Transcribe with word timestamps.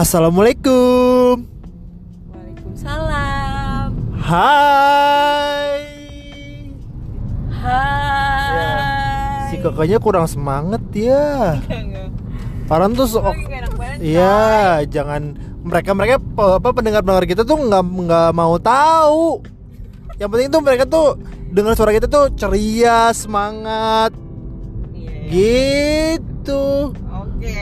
Assalamualaikum. 0.00 1.44
Waalaikumsalam. 2.32 3.88
Hai. 4.16 5.76
Hai. 7.52 9.44
Si 9.52 9.60
kakaknya 9.60 10.00
kurang 10.00 10.24
semangat 10.24 10.80
ya. 10.96 11.60
Orang 12.72 12.96
tuh 12.96 13.12
so- 13.12 13.20
Gue 13.20 13.28
lagi 13.28 13.44
gak 13.44 13.60
enak 13.60 13.72
badan, 13.76 13.96
Iya, 14.00 14.40
jangan 14.88 15.22
mereka 15.68 15.90
mereka 15.92 16.16
apa 16.32 16.68
pendengar 16.72 17.04
pendengar 17.04 17.28
kita 17.28 17.44
tuh 17.44 17.60
nggak 17.60 17.84
nggak 17.84 18.30
mau 18.32 18.56
tahu. 18.56 19.44
Yang 20.16 20.28
penting 20.32 20.48
tuh 20.48 20.60
mereka 20.64 20.84
tuh 20.88 21.20
dengar 21.52 21.76
suara 21.76 21.92
kita 21.92 22.08
tuh 22.08 22.32
ceria, 22.40 23.12
semangat, 23.12 24.16
coy. 24.16 24.96
Iya. 24.96 25.28
gitu. 25.28 26.96
Oke. 27.04 27.52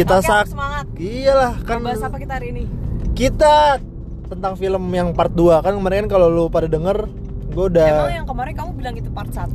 Kita 0.00 0.16
sak, 0.20 0.44
semangat. 0.48 0.84
iyalah 0.96 1.60
kan 1.60 1.76
Bahas 1.80 2.00
apa 2.00 2.16
kita 2.16 2.32
hari 2.34 2.48
ini? 2.50 2.64
kita 3.12 3.76
tentang 4.26 4.54
film 4.54 4.80
yang 4.88 5.10
part 5.10 5.28
2 5.28 5.60
kan 5.60 5.74
kemarin 5.74 6.06
kalau 6.06 6.26
lu 6.26 6.44
pada 6.46 6.64
denger 6.64 7.04
gue 7.50 7.64
udah 7.68 7.84
Emang 7.84 8.14
yang 8.14 8.24
kemarin 8.24 8.52
kamu 8.54 8.70
bilang 8.72 8.94
itu 8.94 9.10
part 9.10 9.28
1 9.28 9.50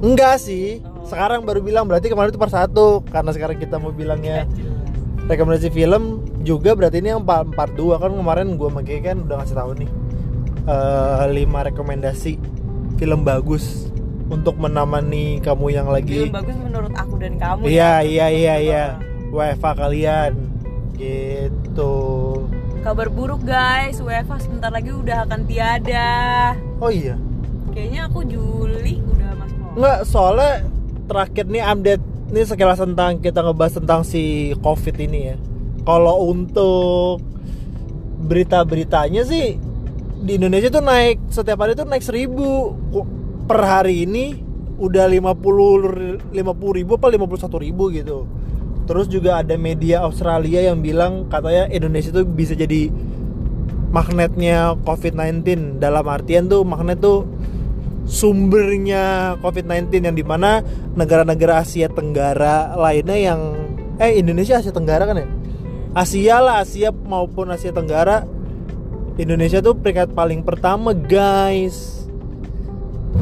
enggak 0.00 0.38
sih 0.38 0.80
Oh. 0.80 1.04
sekarang 1.04 1.42
baru 1.42 1.60
bilang 1.60 1.84
berarti 1.84 2.06
kemarin 2.06 2.30
itu 2.30 2.38
part 2.38 2.54
1 2.54 2.72
karena 3.04 3.30
sekarang 3.30 3.56
kita 3.58 3.76
mau 3.76 3.90
bilangnya 3.90 4.46
rekomendasi 5.24 5.68
film 5.68 6.22
juga 6.40 6.72
berarti 6.72 6.98
ini 6.98 7.12
yang 7.12 7.22
part, 7.22 7.50
part 7.52 7.74
2 7.74 7.98
kan 7.98 8.08
kemarin 8.08 8.54
gue 8.54 8.68
sama 8.70 8.80
kan 8.80 9.16
udah 9.20 9.36
ngasih 9.36 9.56
tahu 9.58 9.70
nih 9.76 9.90
eh 10.64 11.26
5 11.42 11.68
rekomendasi 11.68 12.32
film 12.96 13.20
bagus 13.22 13.90
untuk 14.26 14.56
menemani 14.56 15.42
kamu 15.42 15.66
yang 15.68 15.90
lagi 15.90 16.24
Film 16.24 16.32
bagus 16.32 16.56
menurut 16.56 16.94
aku 16.94 17.14
dan 17.18 17.34
kamu 17.36 17.66
iya 17.66 18.00
ya. 18.00 18.06
iya 18.06 18.26
iya 18.30 18.54
iya 18.56 18.84
WFA 19.32 19.72
kalian. 19.72 20.32
Gitu. 20.92 21.94
Kabar 22.84 23.08
buruk 23.08 23.42
guys, 23.48 23.98
UEFA 24.04 24.36
sebentar 24.36 24.68
lagi 24.68 24.92
udah 24.92 25.24
akan 25.24 25.40
tiada. 25.48 26.52
Oh 26.78 26.92
iya? 26.92 27.16
Kayaknya 27.72 28.00
aku 28.12 28.20
Juli 28.28 29.00
udah 29.00 29.30
masuk 29.40 29.56
mau 29.56 29.70
Enggak, 29.80 29.98
soalnya 30.04 30.52
terakhir 31.08 31.44
nih 31.48 31.64
update 31.64 32.04
ini 32.32 32.40
sekilas 32.44 32.80
tentang 32.82 33.22
kita 33.24 33.40
ngebahas 33.40 33.80
tentang 33.80 34.00
si 34.04 34.52
covid 34.60 34.96
ini 35.00 35.20
ya. 35.32 35.36
Kalau 35.82 36.28
untuk 36.28 37.24
berita-beritanya 38.22 39.24
sih 39.24 39.56
di 40.22 40.32
Indonesia 40.38 40.70
tuh 40.70 40.84
naik 40.84 41.32
setiap 41.32 41.64
hari 41.64 41.72
tuh 41.72 41.88
naik 41.88 42.04
seribu. 42.04 42.76
Per 43.42 43.58
hari 43.58 44.06
ini 44.06 44.38
udah 44.78 45.06
50 45.06 46.30
50 46.30 46.78
ribu 46.78 46.92
apa 46.98 47.08
51 47.10 47.64
ribu 47.64 47.84
gitu. 47.94 48.41
Terus 48.82 49.06
juga 49.06 49.38
ada 49.38 49.54
media 49.54 50.02
Australia 50.02 50.72
yang 50.72 50.82
bilang 50.82 51.30
katanya 51.30 51.70
Indonesia 51.70 52.10
tuh 52.10 52.26
bisa 52.26 52.58
jadi 52.58 52.90
magnetnya 53.92 54.74
COVID-19 54.82 55.78
dalam 55.78 56.04
artian 56.08 56.48
tuh 56.48 56.64
magnet 56.64 56.98
tuh 56.98 57.28
sumbernya 58.08 59.36
COVID-19 59.38 60.10
yang 60.10 60.16
di 60.16 60.24
mana 60.26 60.64
negara-negara 60.98 61.62
Asia 61.62 61.86
Tenggara 61.86 62.74
lainnya 62.74 63.14
yang 63.14 63.40
eh 64.02 64.18
Indonesia 64.18 64.58
Asia 64.58 64.74
Tenggara 64.74 65.06
kan 65.06 65.22
ya? 65.22 65.28
Asia 65.92 66.36
lah 66.40 66.64
Asia 66.64 66.90
maupun 66.90 67.52
Asia 67.52 67.70
Tenggara. 67.70 68.24
Indonesia 69.20 69.60
tuh 69.60 69.76
peringkat 69.76 70.16
paling 70.16 70.40
pertama 70.40 70.96
guys 70.96 72.01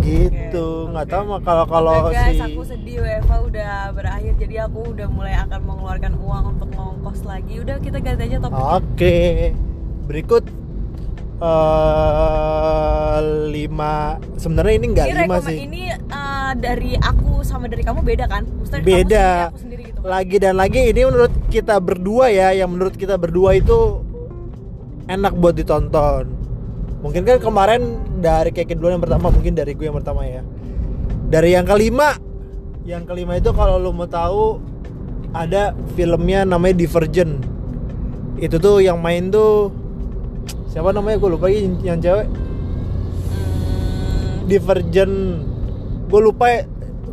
gitu 0.00 0.66
nggak 0.90 1.06
oke. 1.06 1.12
tahu 1.12 1.22
mah 1.28 1.40
kalau 1.44 1.64
kalau 1.68 1.92
guys, 2.10 2.34
si 2.34 2.42
aku 2.42 2.62
sedih 2.66 2.96
UEFA 3.04 3.36
udah 3.46 3.72
berakhir 3.94 4.32
jadi 4.40 4.66
aku 4.66 4.96
udah 4.96 5.08
mulai 5.08 5.34
akan 5.36 5.60
mengeluarkan 5.64 6.12
uang 6.18 6.44
untuk 6.56 6.68
ngongkos 6.74 7.20
lagi. 7.28 7.54
Udah 7.60 7.76
kita 7.78 7.98
ganti 8.02 8.22
aja 8.26 8.38
topik. 8.42 8.58
oke 8.58 9.18
berikut 10.10 10.44
eh 11.40 13.18
lima 13.48 14.20
sebenarnya 14.36 14.74
ini 14.76 14.86
nggak 14.92 15.06
ini 15.08 15.18
lima 15.24 15.36
sih 15.40 15.58
Ini 15.64 15.82
uh, 16.12 16.52
dari 16.52 16.92
aku 17.00 17.40
sama 17.40 17.64
dari 17.70 17.80
kamu 17.80 18.04
beda 18.04 18.28
kan? 18.28 18.44
Maksudnya 18.44 18.84
Beda. 18.84 18.98
Kamu 19.00 19.08
sendiri, 19.08 19.48
aku 19.48 19.58
sendiri 19.64 19.82
gitu. 19.88 20.00
lagi 20.04 20.36
dan 20.36 20.54
lagi 20.60 20.80
ini 20.92 21.00
menurut 21.08 21.32
kita 21.48 21.80
berdua 21.80 22.28
ya 22.28 22.52
yang 22.52 22.68
menurut 22.68 22.92
kita 22.92 23.16
berdua 23.16 23.56
itu 23.56 24.04
enak 25.08 25.32
buat 25.34 25.56
ditonton 25.56 26.40
mungkin 27.00 27.24
kan 27.24 27.40
kemarin 27.40 27.96
dari 28.20 28.52
kayak 28.54 28.76
duluan 28.76 29.00
yang 29.00 29.04
pertama 29.04 29.32
mungkin 29.32 29.52
dari 29.56 29.72
gue 29.74 29.88
yang 29.88 29.96
pertama 29.96 30.22
ya. 30.28 30.44
Dari 31.30 31.56
yang 31.56 31.64
kelima 31.64 32.14
yang 32.88 33.04
kelima 33.04 33.36
itu 33.36 33.52
kalau 33.52 33.76
lo 33.76 33.92
mau 33.92 34.08
tahu 34.08 34.58
ada 35.36 35.76
filmnya 35.94 36.44
namanya 36.44 36.80
Divergent. 36.80 37.44
Itu 38.40 38.56
tuh 38.56 38.80
yang 38.80 38.98
main 39.00 39.28
tuh 39.30 39.70
siapa 40.72 40.90
namanya? 40.90 41.20
Gue 41.20 41.30
lupa 41.30 41.46
lagi 41.48 41.70
yang 41.84 41.98
cewek. 42.00 42.26
Hmm, 43.30 44.48
Divergent. 44.48 45.16
Gue 46.10 46.20
lupa 46.24 46.66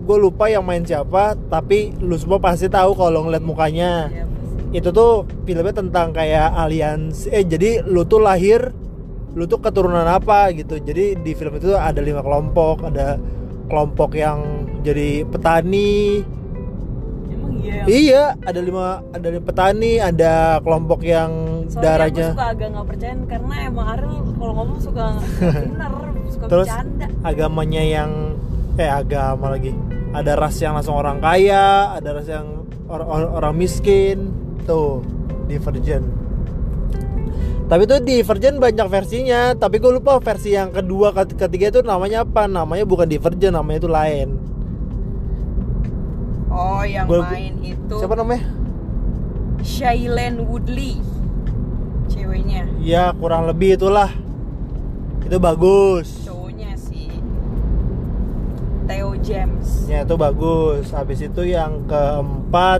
gue 0.08 0.18
lupa 0.18 0.48
yang 0.48 0.64
main 0.64 0.88
siapa 0.88 1.36
tapi 1.52 1.92
lu 2.00 2.16
semua 2.16 2.40
pasti 2.40 2.72
tahu 2.72 2.96
kalau 2.96 3.28
ngeliat 3.28 3.44
mukanya. 3.44 4.08
Ya, 4.08 4.24
pasti. 4.24 4.80
itu 4.80 4.90
tuh 4.96 5.28
filmnya 5.44 5.76
tentang 5.76 6.16
kayak 6.16 6.56
aliansi 6.56 7.28
eh 7.32 7.44
jadi 7.44 7.84
lu 7.84 8.08
tuh 8.08 8.24
lahir 8.24 8.72
lu 9.38 9.46
tuh 9.46 9.62
keturunan 9.62 10.10
apa 10.10 10.50
gitu? 10.58 10.82
Jadi 10.82 11.22
di 11.22 11.32
film 11.38 11.54
itu 11.62 11.78
ada 11.78 12.02
lima 12.02 12.26
kelompok. 12.26 12.90
Ada 12.90 13.22
kelompok 13.70 14.18
yang 14.18 14.66
jadi 14.82 15.22
petani. 15.30 16.26
Emang 17.30 17.54
iya. 17.62 17.84
iya 17.86 18.24
ada 18.42 18.60
lima 18.64 19.04
ada 19.14 19.28
lima 19.28 19.44
petani 19.46 20.02
ada 20.02 20.58
kelompok 20.64 21.04
yang 21.06 21.32
Soalnya 21.68 21.84
darahnya 21.84 22.28
aku 22.32 22.36
suka 22.40 22.48
agak 22.56 22.68
nggak 22.72 22.86
percaya 22.88 23.14
karena 23.28 23.56
emang 23.68 23.88
Ariel 23.94 24.26
kalau 24.40 24.54
ngomong 24.56 24.80
suka 24.80 25.06
bener, 25.38 25.92
suka 26.32 26.46
terus 26.48 26.70
bercanda. 26.72 27.08
agamanya 27.22 27.84
yang 27.84 28.12
eh 28.80 28.90
agama 28.90 29.54
lagi. 29.54 29.76
Ada 30.16 30.34
ras 30.40 30.56
yang 30.64 30.74
langsung 30.80 30.96
orang 30.96 31.20
kaya 31.20 31.94
ada 32.00 32.10
ras 32.16 32.26
yang 32.32 32.66
or- 32.88 33.06
or- 33.06 33.32
orang 33.38 33.54
miskin. 33.60 34.32
Tuh 34.64 35.04
divergent 35.48 36.08
tapi 37.68 37.84
tuh 37.84 38.00
divergent 38.00 38.58
banyak 38.58 38.88
versinya. 38.88 39.52
Tapi 39.52 39.78
gue 39.78 39.92
lupa 39.94 40.18
versi 40.18 40.52
yang 40.52 40.72
kedua 40.72 41.12
ket- 41.12 41.36
ketiga 41.38 41.70
itu 41.70 41.80
namanya 41.82 42.24
apa. 42.24 42.48
Namanya 42.48 42.84
bukan 42.84 43.06
divergent 43.06 43.54
namanya 43.54 43.78
itu 43.78 43.92
lain. 43.92 44.30
Oh, 46.48 46.82
yang 46.82 47.06
Gua- 47.06 47.28
main 47.28 47.54
itu 47.62 47.96
siapa 48.00 48.16
namanya? 48.16 48.44
Shailene 49.62 50.42
Woodley. 50.42 50.98
Ceweknya, 52.08 52.64
ya 52.80 53.12
kurang 53.12 53.46
lebih 53.46 53.76
itulah. 53.76 54.10
Itu 55.22 55.38
bagus. 55.38 56.24
Cowoknya 56.24 56.72
si 56.74 57.12
Theo 58.88 59.12
James. 59.20 59.68
ya 59.86 60.08
itu 60.08 60.16
bagus. 60.16 60.96
Habis 60.96 61.20
itu 61.22 61.44
yang 61.44 61.84
keempat 61.84 62.80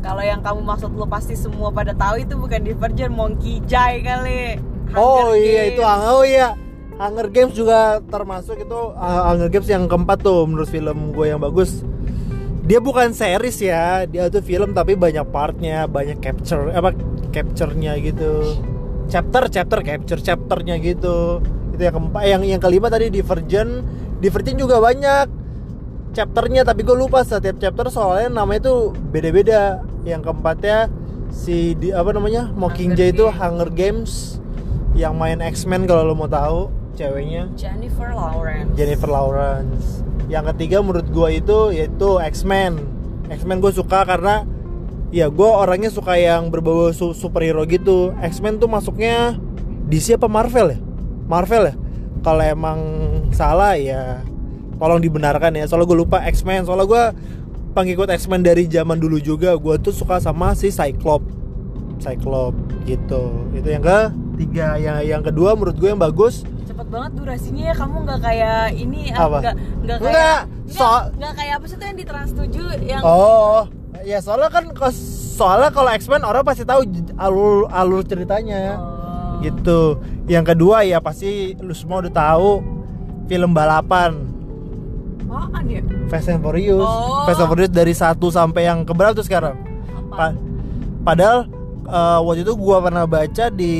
Kalau 0.00 0.24
yang 0.24 0.40
kamu 0.40 0.60
maksud 0.64 0.90
lo 0.96 1.04
pasti 1.04 1.36
semua 1.36 1.68
pada 1.68 1.92
tahu 1.92 2.24
itu 2.24 2.32
bukan 2.36 2.64
Divergent, 2.64 3.12
Monkey 3.12 3.60
Jai 3.68 4.00
kali. 4.00 4.56
Oh 4.96 5.30
Hunger 5.30 5.38
iya 5.38 5.62
Games. 5.68 5.70
itu 5.76 5.82
oh 5.86 6.24
iya 6.24 6.48
Hunger 7.00 7.28
Games 7.32 7.54
juga 7.54 8.00
termasuk 8.08 8.60
itu 8.60 8.80
uh, 8.96 9.22
Hunger 9.30 9.48
Games 9.52 9.68
yang 9.68 9.84
keempat 9.88 10.24
tuh 10.24 10.48
menurut 10.48 10.68
film 10.68 11.12
gue 11.12 11.26
yang 11.28 11.40
bagus. 11.40 11.84
Dia 12.64 12.78
bukan 12.78 13.10
series 13.12 13.58
ya, 13.60 14.04
dia 14.06 14.30
tuh 14.30 14.44
film 14.44 14.76
tapi 14.76 14.94
banyak 14.94 15.26
partnya, 15.32 15.84
banyak 15.90 16.20
capture 16.22 16.70
apa 16.70 16.92
capture-nya 17.32 17.98
gitu. 17.98 18.56
Chapter 19.10 19.50
chapter 19.50 19.80
capture 19.82 20.20
chapternya 20.22 20.78
gitu. 20.78 21.40
Itu 21.74 21.82
yang 21.82 21.94
keempat, 21.98 22.22
yang 22.24 22.42
yang 22.46 22.60
kelima 22.62 22.86
tadi 22.92 23.10
Divergent. 23.10 23.84
Divergent 24.20 24.58
juga 24.60 24.78
banyak 24.78 25.26
chapternya 26.10 26.66
tapi 26.66 26.82
gue 26.82 26.94
lupa 26.94 27.22
setiap 27.22 27.58
chapter 27.58 27.86
soalnya 27.88 28.42
namanya 28.44 28.70
tuh 28.70 28.92
beda-beda. 28.92 29.82
Yang 30.04 30.32
keempatnya 30.32 30.88
si 31.30 31.78
di, 31.78 31.94
apa 31.94 32.10
namanya 32.10 32.50
Mockingjay 32.52 33.14
itu. 33.14 33.30
Hunger 33.30 33.70
Games 33.70 34.40
yang 34.98 35.14
main 35.14 35.38
X-Men 35.38 35.86
kalau 35.86 36.02
lo 36.02 36.14
mau 36.18 36.26
tahu 36.26 36.68
ceweknya 36.98 37.48
Jennifer 37.54 38.10
Lawrence. 38.10 38.74
Jennifer 38.74 39.08
Lawrence. 39.08 40.02
Yang 40.26 40.44
ketiga 40.54 40.82
menurut 40.82 41.06
gua 41.10 41.30
itu 41.30 41.70
yaitu 41.74 42.18
X-Men. 42.18 42.78
X-Men 43.30 43.62
gue 43.62 43.70
suka 43.70 44.02
karena 44.02 44.42
ya 45.14 45.30
gua 45.30 45.62
orangnya 45.62 45.90
suka 45.90 46.18
yang 46.18 46.50
berbau 46.50 46.90
su- 46.90 47.14
superhero 47.14 47.62
gitu. 47.66 48.10
X-Men 48.18 48.58
tuh 48.58 48.66
masuknya 48.66 49.38
DC 49.86 50.18
apa 50.18 50.26
Marvel 50.26 50.74
ya? 50.74 50.78
Marvel 51.30 51.70
ya. 51.70 51.74
Kalau 52.20 52.42
emang 52.44 52.78
salah 53.32 53.78
ya 53.78 54.20
tolong 54.76 54.98
dibenarkan 55.00 55.54
ya. 55.56 55.64
Soalnya 55.70 55.86
gue 55.88 55.98
lupa 56.02 56.18
X-Men. 56.26 56.66
Soalnya 56.66 56.86
gua 56.90 57.04
pengikut 57.70 58.08
X-Men 58.08 58.40
dari 58.40 58.64
zaman 58.64 58.96
dulu 58.96 59.16
juga. 59.16 59.54
Gua 59.54 59.76
tuh 59.76 59.90
suka 59.90 60.18
sama 60.18 60.52
si 60.52 60.68
Cyclops. 60.68 61.30
Cyclops 61.98 62.56
gitu. 62.84 63.22
Itu 63.52 63.68
yang 63.68 63.84
ketiga. 63.84 64.74
Yang 64.74 64.98
yang 65.06 65.22
kedua 65.22 65.52
menurut 65.52 65.76
gue 65.76 65.84
yang 65.86 66.00
bagus 66.00 66.48
Cepet 66.64 66.86
banget 66.88 67.12
durasinya 67.12 67.60
ya 67.60 67.74
kamu 67.76 67.96
nggak 68.08 68.20
kayak 68.22 68.62
ini 68.72 69.12
Apa? 69.12 69.36
nggak 69.42 69.54
nggak 69.84 69.98
kayak 70.00 70.38
nggak, 70.64 70.72
so- 70.72 71.36
kayak 71.36 71.54
apa 71.60 71.64
sih 71.68 71.76
tuh 71.76 71.84
yang 71.84 71.98
di 71.98 72.06
Trans 72.06 72.32
7 72.32 72.48
yang 72.80 73.02
Oh, 73.04 73.68
ya 74.00 74.22
soalnya 74.22 74.48
kan 74.48 74.64
soalnya 75.36 75.68
kalau 75.68 75.90
X-Men 75.92 76.24
orang 76.24 76.40
pasti 76.40 76.64
tahu 76.64 76.88
alur 77.18 77.68
alur 77.68 78.00
ceritanya 78.00 78.80
Oh. 78.80 79.44
gitu 79.44 79.98
yang 80.24 80.46
kedua 80.46 80.86
ya 80.86 81.02
pasti 81.02 81.52
lu 81.58 81.76
semua 81.76 82.00
udah 82.00 82.12
tahu 82.14 82.64
film 83.26 83.52
balapan 83.52 84.29
Apaan 85.30 85.64
ya? 85.64 85.80
Fast 86.06 86.28
and 86.28 86.40
Furious 86.40 86.82
Oh. 86.82 87.22
Fast 87.24 87.38
and 87.38 87.48
Furious 87.48 87.70
dari 87.70 87.92
satu 87.92 88.28
sampai 88.28 88.66
yang 88.66 88.82
keberapa 88.82 89.12
tuh 89.12 89.22
sekarang 89.22 89.54
Pa- 90.10 90.34
padahal 91.00 91.46
eh, 91.84 92.18
waktu 92.20 92.42
itu 92.42 92.52
gua 92.54 92.80
pernah 92.80 93.06
baca 93.06 93.46
di 93.48 93.74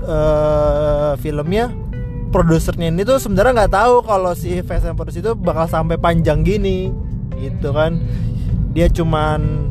eh, 0.00 1.12
filmnya 1.18 1.70
produsernya 2.28 2.90
ini 2.90 3.02
tuh 3.02 3.16
sebenarnya 3.16 3.62
nggak 3.62 3.74
tahu 3.74 3.94
kalau 4.02 4.32
si 4.32 4.58
Fast 4.60 4.84
and 4.84 4.96
Furious 4.96 5.16
itu 5.16 5.30
bakal 5.34 5.66
sampai 5.66 5.94
panjang 5.94 6.42
gini 6.42 6.90
gitu 7.36 7.70
kan 7.70 8.00
dia 8.72 8.88
cuman 8.88 9.70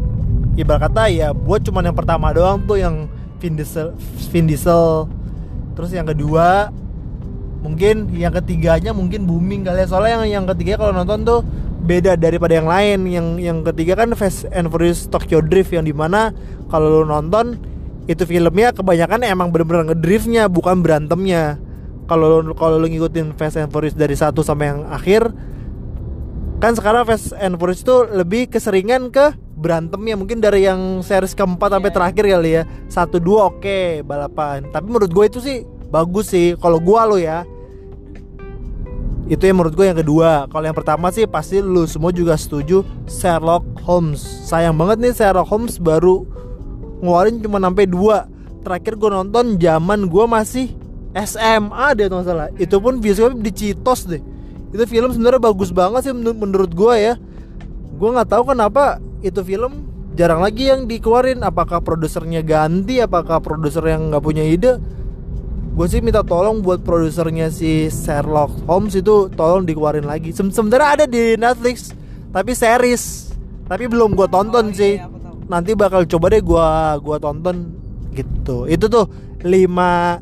ibarat 0.54 0.88
kata 0.88 1.10
ya 1.10 1.30
buat 1.32 1.60
cuman 1.62 1.90
yang 1.90 1.98
pertama 1.98 2.32
doang 2.32 2.62
tuh 2.64 2.78
yang 2.78 3.10
Vin 3.42 3.60
Diesel, 3.60 3.92
Vin 4.32 4.48
Diesel. 4.48 5.04
terus 5.74 5.92
yang 5.92 6.06
kedua 6.06 6.72
mungkin 7.64 8.12
yang 8.12 8.36
ketiganya 8.36 8.92
mungkin 8.92 9.24
booming 9.24 9.64
kali 9.64 9.82
ya. 9.82 9.88
Soalnya 9.88 10.22
yang 10.22 10.44
yang 10.44 10.46
ketiga 10.52 10.76
kalau 10.76 10.92
nonton 10.92 11.24
tuh 11.24 11.40
beda 11.88 12.20
daripada 12.20 12.60
yang 12.60 12.68
lain. 12.68 13.08
Yang 13.08 13.28
yang 13.40 13.58
ketiga 13.72 14.04
kan 14.04 14.12
Fast 14.20 14.46
and 14.52 14.68
Furious 14.68 15.08
Tokyo 15.08 15.40
Drift 15.40 15.72
yang 15.72 15.88
di 15.88 15.96
mana 15.96 16.36
kalau 16.68 17.02
lu 17.02 17.08
nonton 17.08 17.58
itu 18.04 18.28
filmnya 18.28 18.76
kebanyakan 18.76 19.24
emang 19.24 19.56
bener-bener 19.56 19.96
ngedriftnya 19.96 20.52
bukan 20.52 20.84
berantemnya. 20.84 21.56
Kalau 22.04 22.44
kalau 22.54 22.76
lu 22.76 22.92
ngikutin 22.92 23.40
Fast 23.40 23.56
and 23.56 23.72
Furious 23.72 23.96
dari 23.96 24.14
satu 24.14 24.44
sampai 24.44 24.76
yang 24.76 24.84
akhir 24.92 25.32
kan 26.60 26.76
sekarang 26.76 27.08
Fast 27.08 27.32
and 27.40 27.56
Furious 27.56 27.80
itu 27.80 27.96
lebih 28.12 28.52
keseringan 28.52 29.08
ke 29.08 29.32
berantemnya. 29.56 30.20
Mungkin 30.20 30.44
dari 30.44 30.68
yang 30.68 31.00
series 31.00 31.32
keempat 31.32 31.80
sampai 31.80 31.92
Iya. 31.92 31.96
terakhir 31.96 32.24
kali 32.28 32.52
ya. 32.60 32.64
Satu 32.92 33.24
dua 33.24 33.48
oke 33.48 34.04
balapan. 34.04 34.68
Tapi 34.68 34.86
menurut 34.92 35.08
gue 35.08 35.26
itu 35.32 35.40
sih 35.40 35.64
bagus 35.88 36.36
sih. 36.36 36.60
Kalau 36.60 36.84
gua 36.84 37.08
lo 37.08 37.16
ya 37.16 37.48
itu 39.24 39.40
yang 39.48 39.56
menurut 39.56 39.76
gue 39.76 39.86
yang 39.88 39.96
kedua. 39.96 40.52
Kalau 40.52 40.66
yang 40.68 40.76
pertama 40.76 41.08
sih 41.08 41.24
pasti 41.24 41.64
lu 41.64 41.88
semua 41.88 42.12
juga 42.12 42.36
setuju 42.36 42.84
Sherlock 43.08 43.64
Holmes. 43.88 44.20
Sayang 44.20 44.76
banget 44.76 45.00
nih 45.00 45.14
Sherlock 45.16 45.48
Holmes 45.48 45.80
baru 45.80 46.28
ngeluarin 47.00 47.40
cuma 47.40 47.64
sampai 47.64 47.88
dua. 47.88 48.28
Terakhir 48.64 49.00
gue 49.00 49.10
nonton 49.12 49.56
zaman 49.60 50.00
gue 50.12 50.26
masih 50.28 50.68
SMA 51.16 51.86
deh 51.96 52.12
nggak 52.12 52.26
salah. 52.28 52.48
Itu 52.60 52.84
pun 52.84 53.00
bioskop 53.00 53.40
di 53.40 53.52
Citos 53.56 54.12
deh. 54.12 54.20
Itu 54.76 54.84
film 54.90 55.16
sebenarnya 55.16 55.40
bagus 55.40 55.72
banget 55.72 56.12
sih 56.12 56.14
menur- 56.16 56.36
menurut 56.36 56.72
gue 56.76 56.94
ya. 57.00 57.14
Gue 57.96 58.10
nggak 58.12 58.28
tahu 58.28 58.52
kenapa 58.52 59.00
itu 59.24 59.40
film 59.46 59.88
jarang 60.20 60.44
lagi 60.44 60.68
yang 60.68 60.84
dikeluarin. 60.84 61.48
Apakah 61.48 61.80
produsernya 61.80 62.44
ganti 62.44 63.00
apakah 63.00 63.40
produser 63.40 63.88
yang 63.88 64.12
nggak 64.12 64.24
punya 64.24 64.44
ide 64.44 64.84
gue 65.74 65.86
sih 65.90 66.00
minta 66.00 66.22
tolong 66.22 66.62
buat 66.62 66.82
produsernya 66.82 67.50
si 67.50 67.90
Sherlock 67.90 68.54
Holmes 68.66 68.94
itu 68.94 69.26
tolong 69.34 69.66
dikeluarin 69.66 70.06
lagi. 70.06 70.30
Sem- 70.30 70.54
sebenarnya 70.54 70.90
ada 71.02 71.06
di 71.06 71.34
Netflix 71.34 71.90
tapi 72.30 72.54
series. 72.54 73.34
Tapi 73.64 73.88
belum 73.88 74.14
gue 74.14 74.28
tonton 74.28 74.70
Oh, 74.70 74.70
iya, 74.70 74.78
sih. 74.78 74.94
iya, 75.00 75.08
nanti 75.44 75.74
bakal 75.74 76.06
coba 76.06 76.30
deh 76.30 76.40
gua 76.40 76.94
gua 77.00 77.18
tonton 77.18 77.74
gitu. 78.12 78.66
Itu 78.66 78.86
tuh 78.86 79.10
lima 79.42 80.22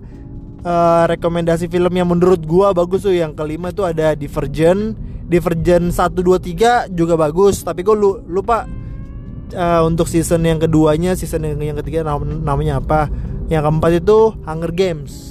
eh, 0.62 1.04
rekomendasi 1.10 1.68
film 1.68 1.92
yang 1.92 2.08
menurut 2.08 2.42
gua 2.44 2.72
bagus 2.72 3.04
tuh. 3.04 3.12
Yang 3.12 3.36
kelima 3.36 3.70
tuh 3.70 3.86
ada 3.86 4.16
Divergent. 4.16 4.96
Divergent 5.28 5.92
1 5.92 6.12
2 6.12 6.38
3 6.38 6.88
juga 6.90 7.16
bagus. 7.16 7.60
Tapi 7.60 7.84
lu- 7.84 8.24
lupa 8.24 8.64
eh, 9.52 9.82
untuk 9.84 10.08
season 10.08 10.44
yang 10.44 10.60
keduanya 10.60 11.12
season 11.14 11.44
yang, 11.44 11.60
yang 11.60 11.78
ketiga 11.80 12.08
nam- 12.08 12.40
namanya 12.40 12.80
apa? 12.80 13.12
Yang 13.52 13.68
keempat 13.68 13.92
itu 14.00 14.18
Hunger 14.42 14.72
Games. 14.72 15.31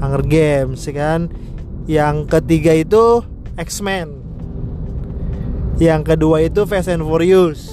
Hunger 0.00 0.22
Games 0.24 0.80
ya 0.86 0.94
kan? 0.94 1.20
Yang 1.86 2.16
ketiga 2.28 2.72
itu 2.74 3.22
X-Men. 3.56 4.20
Yang 5.76 6.16
kedua 6.16 6.42
itu 6.44 6.64
Fast 6.64 6.88
and 6.88 7.04
Furious. 7.04 7.68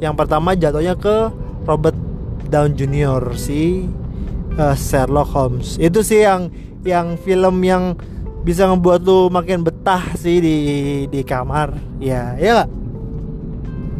Yang 0.00 0.14
pertama 0.24 0.56
jatuhnya 0.56 0.96
ke 0.96 1.28
Robert 1.68 1.96
Downey 2.48 2.74
Jr. 2.74 3.22
si 3.36 3.86
uh, 4.56 4.72
Sherlock 4.74 5.28
Holmes. 5.36 5.76
Itu 5.76 6.00
sih 6.00 6.24
yang 6.24 6.48
yang 6.80 7.20
film 7.20 7.60
yang 7.60 7.94
bisa 8.40 8.64
ngebuat 8.64 9.04
lu 9.04 9.28
makin 9.28 9.60
betah 9.60 10.16
sih 10.16 10.40
di 10.40 10.56
di 11.12 11.20
kamar. 11.20 11.76
Ya 12.00 12.34
ya 12.40 12.64
nggak 12.64 12.79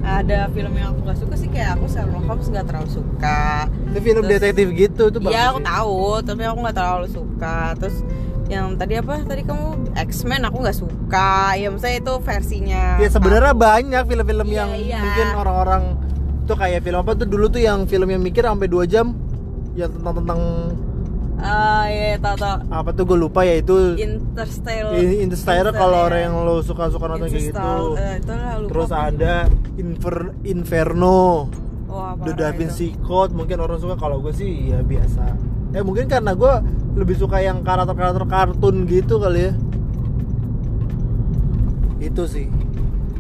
Ada 0.01 0.49
film 0.49 0.73
yang 0.73 0.91
aku 0.91 1.01
gak 1.05 1.19
suka 1.19 1.35
sih 1.35 1.47
kayak 1.47 1.77
aku 1.77 1.85
Sherlock 1.87 2.25
Holmes 2.25 2.49
gak 2.49 2.65
terlalu 2.65 2.89
suka. 2.91 3.69
itu 3.85 3.99
film 4.01 4.23
Terus- 4.23 4.33
detektif 4.35 4.67
gitu 4.71 5.03
itu 5.07 5.19
bagus 5.19 5.35
Iya 5.35 5.45
aku 5.47 5.61
tahu, 5.61 5.99
tapi 6.23 6.43
aku 6.43 6.59
nggak 6.59 6.77
terlalu 6.77 7.07
suka. 7.07 7.57
Terus 7.77 7.97
yang 8.47 8.75
tadi 8.75 8.95
apa? 8.97 9.15
Tadi 9.21 9.43
kamu 9.43 9.67
X-Men 9.95 10.43
aku 10.43 10.57
nggak 10.59 10.79
suka. 10.79 11.33
Ya 11.55 11.69
maksudnya 11.69 11.97
itu 11.99 12.13
versinya. 12.19 12.85
ya 12.97 13.09
sebenarnya 13.09 13.53
banyak 13.53 14.03
film-film 14.05 14.47
Iya, 14.47 14.57
yang 14.57 14.71
iya. 14.75 14.99
mungkin 15.01 15.27
orang-orang 15.37 15.83
tuh 16.45 16.57
kayak 16.57 16.81
film 16.81 16.99
apa 16.99 17.13
tuh 17.15 17.27
dulu 17.27 17.47
tuh 17.47 17.61
yang 17.61 17.85
film 17.85 18.09
yang 18.09 18.19
mikir 18.19 18.43
sampai 18.43 18.67
2 18.67 18.83
jam 18.85 19.15
yang 19.73 19.87
tentang 19.89 20.15
tentang 20.17 20.41
Ah 21.41 21.85
iya 21.87 22.15
tahu 22.17 22.37
tahu. 22.37 22.57
apa 22.69 22.91
tuh 22.91 23.05
gue 23.05 23.19
lupa 23.19 23.41
ya 23.43 23.57
itu 23.57 23.97
Interstellar. 23.97 24.93
In- 24.95 25.21
Interstellar 25.23 25.73
kalau 25.73 25.99
orang 26.05 26.21
yang 26.23 26.35
lo 26.39 26.61
suka-suka 26.61 27.05
nonton 27.07 27.27
kayak 27.27 27.45
gitu 27.47 27.57
lah, 27.57 28.21
lupa 28.59 28.69
terus 28.69 28.91
ada 28.91 29.35
Infer- 29.75 30.37
Inferno 30.45 31.49
Oh, 31.87 32.05
apa 32.07 32.23
The 32.23 32.33
Da 32.35 32.49
itu? 32.49 32.59
Vinci 32.63 32.89
Code 33.01 33.33
mungkin 33.33 33.59
orang 33.59 33.77
suka 33.77 33.97
kalau 33.97 34.21
gue 34.21 34.31
sih 34.31 34.71
ya 34.71 34.79
biasa 34.79 35.25
eh 35.71 35.81
mungkin 35.81 36.07
karena 36.07 36.33
gue 36.33 36.53
lebih 36.95 37.17
suka 37.17 37.39
yang 37.39 37.61
karakter-karakter 37.61 38.23
kartun 38.25 38.85
gitu 38.85 39.17
kali 39.17 39.41
ya 39.41 39.53
itu 42.01 42.23
sih 42.25 42.47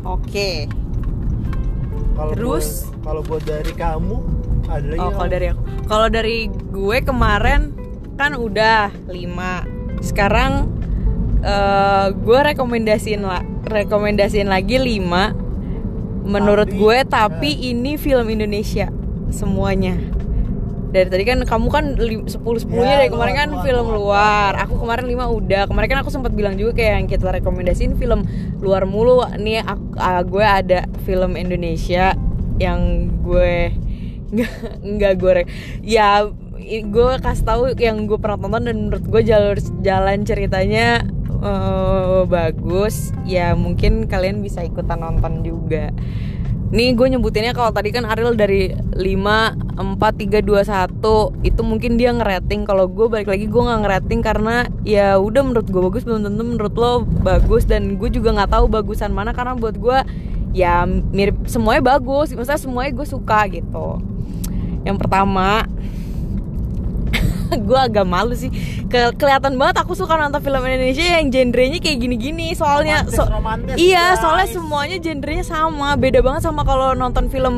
Oke. 0.01 0.65
kalau 2.15 2.33
Terus? 2.33 2.89
kalau 3.01 3.21
buat 3.23 3.43
dari 3.43 3.73
kamu 3.73 4.17
ada 4.67 4.87
lagi 4.87 4.99
Oh, 4.99 5.11
kalau 5.11 5.29
dari 5.29 5.47
aku. 5.49 5.61
Kalau 5.85 6.07
dari 6.09 6.37
gue 6.49 6.99
kemarin 7.01 7.61
kan 8.17 8.35
udah 8.35 8.91
5. 9.07 9.67
Sekarang 10.01 10.69
eh 11.41 12.07
gue 12.12 12.39
rekomendasiin 12.53 13.25
lah 13.25 13.41
rekomendasiin 13.65 14.49
lagi 14.49 14.77
5 14.77 15.33
menurut 16.21 16.69
Tapi- 16.69 16.76
gue 16.76 16.99
tapi 17.09 17.50
ini 17.73 17.97
film 17.97 18.29
Indonesia 18.29 18.93
semuanya. 19.33 19.97
Dari 20.90 21.07
tadi 21.07 21.23
kan 21.23 21.38
kamu 21.47 21.67
kan 21.71 21.85
10 21.95 22.26
10-nya 22.26 22.83
Ya, 22.83 22.99
dari 23.07 23.14
kemarin 23.14 23.35
kan 23.38 23.50
luar, 23.55 23.62
film 23.62 23.87
luar, 23.95 23.99
luar. 24.02 24.52
Aku 24.67 24.75
kemarin 24.83 25.07
5 25.07 25.31
udah. 25.31 25.62
Kemarin 25.71 25.87
kan 25.87 25.99
aku 26.02 26.11
sempat 26.11 26.35
bilang 26.35 26.59
juga 26.59 26.83
kayak 26.83 26.93
yang 26.99 27.07
kita 27.07 27.31
rekomendasiin 27.31 27.95
film 27.95 28.26
luar 28.59 28.90
mulu. 28.90 29.23
Nih 29.38 29.62
aku, 29.62 29.87
ah, 29.97 30.19
gue 30.26 30.43
ada 30.43 30.90
film 31.07 31.38
Indonesia 31.38 32.19
yang 32.59 33.07
gue 33.23 33.71
nggak 34.35 34.52
nggak 34.83 35.12
gue 35.17 35.33
ya 35.81 36.26
gue 36.71 37.12
kasih 37.19 37.43
tahu 37.43 37.62
yang 37.75 38.07
gue 38.07 38.15
pernah 38.23 38.39
tonton 38.39 38.62
dan 38.62 38.77
menurut 38.87 39.03
gue 39.03 39.23
jalur 39.27 39.59
jalan 39.83 40.23
ceritanya 40.23 41.03
eh, 41.43 42.23
bagus. 42.31 43.11
Ya 43.27 43.59
mungkin 43.59 44.07
kalian 44.07 44.39
bisa 44.39 44.62
ikutan 44.62 45.03
nonton 45.03 45.43
juga. 45.43 45.91
Nih 46.71 46.95
gue 46.95 47.03
nyebutinnya 47.11 47.50
kalau 47.50 47.75
tadi 47.75 47.91
kan 47.91 48.07
Ariel 48.07 48.39
dari 48.39 48.71
5 48.71 49.03
4 49.03 49.99
3 49.99 50.39
2 50.39 50.62
1 50.62 51.03
itu 51.43 51.61
mungkin 51.67 51.99
dia 51.99 52.15
ngerating. 52.15 52.62
Kalau 52.62 52.87
gue 52.87 53.11
balik 53.11 53.27
lagi 53.27 53.50
gue 53.50 53.59
nggak 53.59 53.81
ngerating 53.83 54.21
karena 54.23 54.71
ya 54.87 55.19
udah 55.19 55.43
menurut 55.43 55.67
gue 55.67 55.83
bagus 55.83 56.07
belum 56.07 56.31
tentu 56.31 56.43
menurut 56.47 56.75
lo 56.79 57.03
bagus. 57.27 57.67
Dan 57.67 57.99
gue 57.99 58.07
juga 58.15 58.31
nggak 58.39 58.55
tahu 58.55 58.71
bagusan 58.71 59.11
mana 59.11 59.35
karena 59.35 59.59
buat 59.59 59.75
gue 59.75 59.99
ya 60.55 60.87
mirip 60.87 61.50
semuanya 61.50 61.99
bagus. 61.99 62.31
Maksudnya 62.31 62.62
semuanya 62.62 62.95
gue 62.95 63.07
suka 63.11 63.50
gitu. 63.50 63.99
Yang 64.87 64.97
pertama 65.03 65.67
gue 67.69 67.80
agak 67.80 68.07
malu 68.07 68.35
sih. 68.35 68.50
Ke- 68.87 69.14
kelihatan 69.14 69.59
banget 69.59 69.83
aku 69.83 69.95
suka 69.99 70.14
nonton 70.14 70.40
film 70.40 70.62
Indonesia 70.62 71.02
yang 71.02 71.30
genrenya 71.30 71.78
kayak 71.83 71.99
gini-gini. 71.99 72.54
Soalnya 72.54 73.02
Romantis, 73.07 73.19
so- 73.19 73.30
romantis, 73.30 73.75
iya 73.78 74.14
guys. 74.14 74.21
soalnya 74.23 74.49
semuanya 74.50 74.97
genrenya 75.02 75.45
sama. 75.47 75.95
Beda 75.99 76.21
banget 76.23 76.42
sama 76.47 76.62
kalau 76.62 76.95
nonton 76.95 77.26
film 77.28 77.57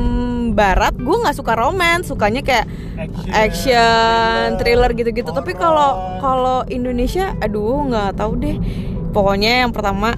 barat. 0.57 0.93
Gue 0.97 1.17
nggak 1.21 1.35
suka 1.37 1.53
romance 1.53 2.09
sukanya 2.09 2.41
kayak 2.41 2.65
Action, 2.93 3.33
action 3.33 4.45
thriller 4.61 4.91
gitu-gitu. 4.93 5.29
Tapi 5.33 5.53
kalau 5.57 6.21
kalau 6.21 6.57
Indonesia 6.69 7.33
aduh 7.41 7.89
nggak 7.89 8.17
tahu 8.17 8.37
deh. 8.37 8.57
Pokoknya 9.13 9.65
yang 9.65 9.71
pertama 9.73 10.17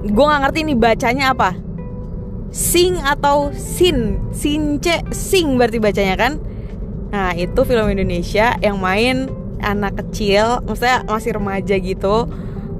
gue 0.00 0.24
nggak 0.24 0.40
ngerti 0.48 0.58
nih 0.68 0.76
bacanya 0.76 1.26
apa. 1.32 1.56
Sing 2.50 2.98
atau 2.98 3.54
sin? 3.54 4.18
Since 4.34 4.82
sing 5.14 5.54
berarti 5.54 5.78
bacanya 5.78 6.18
kan 6.18 6.32
nah 7.10 7.34
itu 7.34 7.60
film 7.66 7.86
Indonesia 7.90 8.54
yang 8.62 8.78
main 8.78 9.26
anak 9.60 10.00
kecil 10.00 10.62
maksudnya 10.64 11.04
masih 11.04 11.36
remaja 11.36 11.74
gitu 11.76 12.30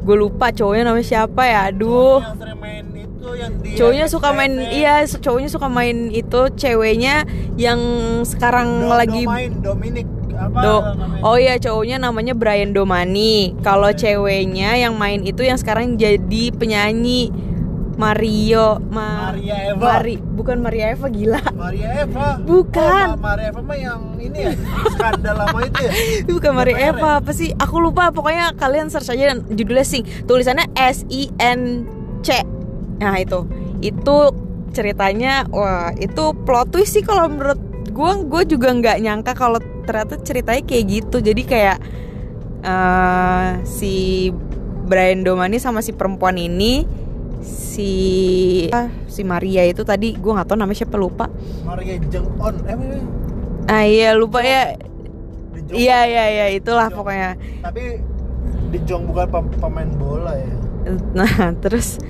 gue 0.00 0.16
lupa 0.16 0.48
cowoknya 0.48 0.88
namanya 0.88 1.06
siapa 1.06 1.42
ya 1.44 1.68
aduh 1.68 2.24
main 2.56 2.86
itu 2.96 3.28
yang 3.36 3.52
cowoknya 3.76 4.06
suka 4.08 4.28
main 4.32 4.52
SCTV. 4.56 4.72
iya 4.72 4.94
cowoknya 5.04 5.50
suka 5.52 5.68
main 5.68 5.96
itu 6.08 6.40
ceweknya 6.56 7.28
yang 7.60 7.80
sekarang 8.24 8.88
Do- 8.88 8.96
lagi 8.96 9.22
Domain, 9.28 9.52
Dominic 9.60 10.06
apa 10.40 10.58
Do 10.64 10.76
namanya? 10.80 11.20
Oh 11.20 11.36
iya 11.36 11.54
cowoknya 11.60 12.00
namanya 12.00 12.32
Brian 12.32 12.72
Domani. 12.72 13.52
Kalau 13.60 13.92
ceweknya 13.92 14.72
yang 14.80 14.96
main 14.96 15.20
itu 15.20 15.44
yang 15.44 15.60
sekarang 15.60 16.00
jadi 16.00 16.48
penyanyi 16.56 17.28
Mario 17.94 18.78
Ma 18.88 19.30
Maria 19.30 19.56
Eva. 19.68 19.82
Mari 19.82 20.14
bukan 20.16 20.56
Maria 20.58 20.86
Eva 20.90 21.06
gila. 21.06 21.42
Maria 21.52 21.88
Eva 22.00 22.38
Bukan. 22.38 23.06
oh, 23.08 23.16
Ma- 23.16 23.34
Maria 23.34 23.50
Eva 23.50 23.60
mah 23.60 23.76
yang 23.76 24.02
ini 24.16 24.38
ya 24.40 24.52
skandal 24.90 25.36
lama 25.36 25.58
itu 25.62 25.80
ya 25.80 25.92
bukan 26.36 26.52
Maria 26.52 26.76
Eva 26.88 27.10
apa 27.18 27.30
sih? 27.30 27.50
Aku 27.54 27.78
lupa 27.78 28.08
pokoknya 28.08 28.54
kalian 28.54 28.88
search 28.88 29.10
aja 29.10 29.30
dan 29.30 29.44
judulnya 29.48 29.82
sing. 29.82 30.04
Tulisannya 30.24 30.70
S 30.74 31.04
I 31.08 31.28
N 31.36 31.84
C. 32.20 32.40
Nah 32.96 33.16
itu. 33.16 33.44
Itu 33.80 34.32
ceritanya 34.70 35.44
wah 35.48 35.90
itu 35.92 36.30
plot 36.40 36.70
twist 36.70 36.94
sih 36.94 37.02
kalau 37.02 37.26
menurut 37.26 37.58
gue 37.90 38.12
gue 38.24 38.42
juga 38.48 38.70
nggak 38.70 38.98
nyangka 39.00 39.32
kalau 39.34 39.58
ternyata 39.82 40.14
ceritanya 40.16 40.62
kayak 40.62 40.84
gitu 40.86 41.18
jadi 41.18 41.42
kayak 41.42 41.78
eh, 42.62 43.48
si 43.66 44.28
Brian 44.86 45.22
Domani 45.22 45.58
sama 45.58 45.80
si 45.80 45.90
perempuan 45.90 46.34
ini 46.34 46.86
si 47.40 47.92
si 49.08 49.22
Maria 49.24 49.64
itu 49.64 49.82
tadi 49.82 50.16
gue 50.16 50.32
nggak 50.32 50.48
tahu 50.48 50.58
namanya 50.60 50.84
siapa 50.84 50.96
lupa 51.00 51.26
Maria 51.64 51.96
Jeng 52.08 52.28
On 52.40 52.54
eh 52.68 52.76
ah 53.68 53.84
iya 53.84 54.12
lupa 54.16 54.44
ya 54.44 54.76
iya 55.72 55.98
iya 56.04 56.24
iya 56.28 56.46
itulah 56.52 56.88
Jong. 56.92 57.00
pokoknya 57.00 57.36
tapi 57.64 58.00
di 58.70 58.78
Jong 58.86 59.08
bukan 59.10 59.26
pem- 59.28 59.56
pemain 59.58 59.90
bola 59.96 60.34
ya 60.36 60.60
Nah, 61.12 61.52
terus 61.64 62.00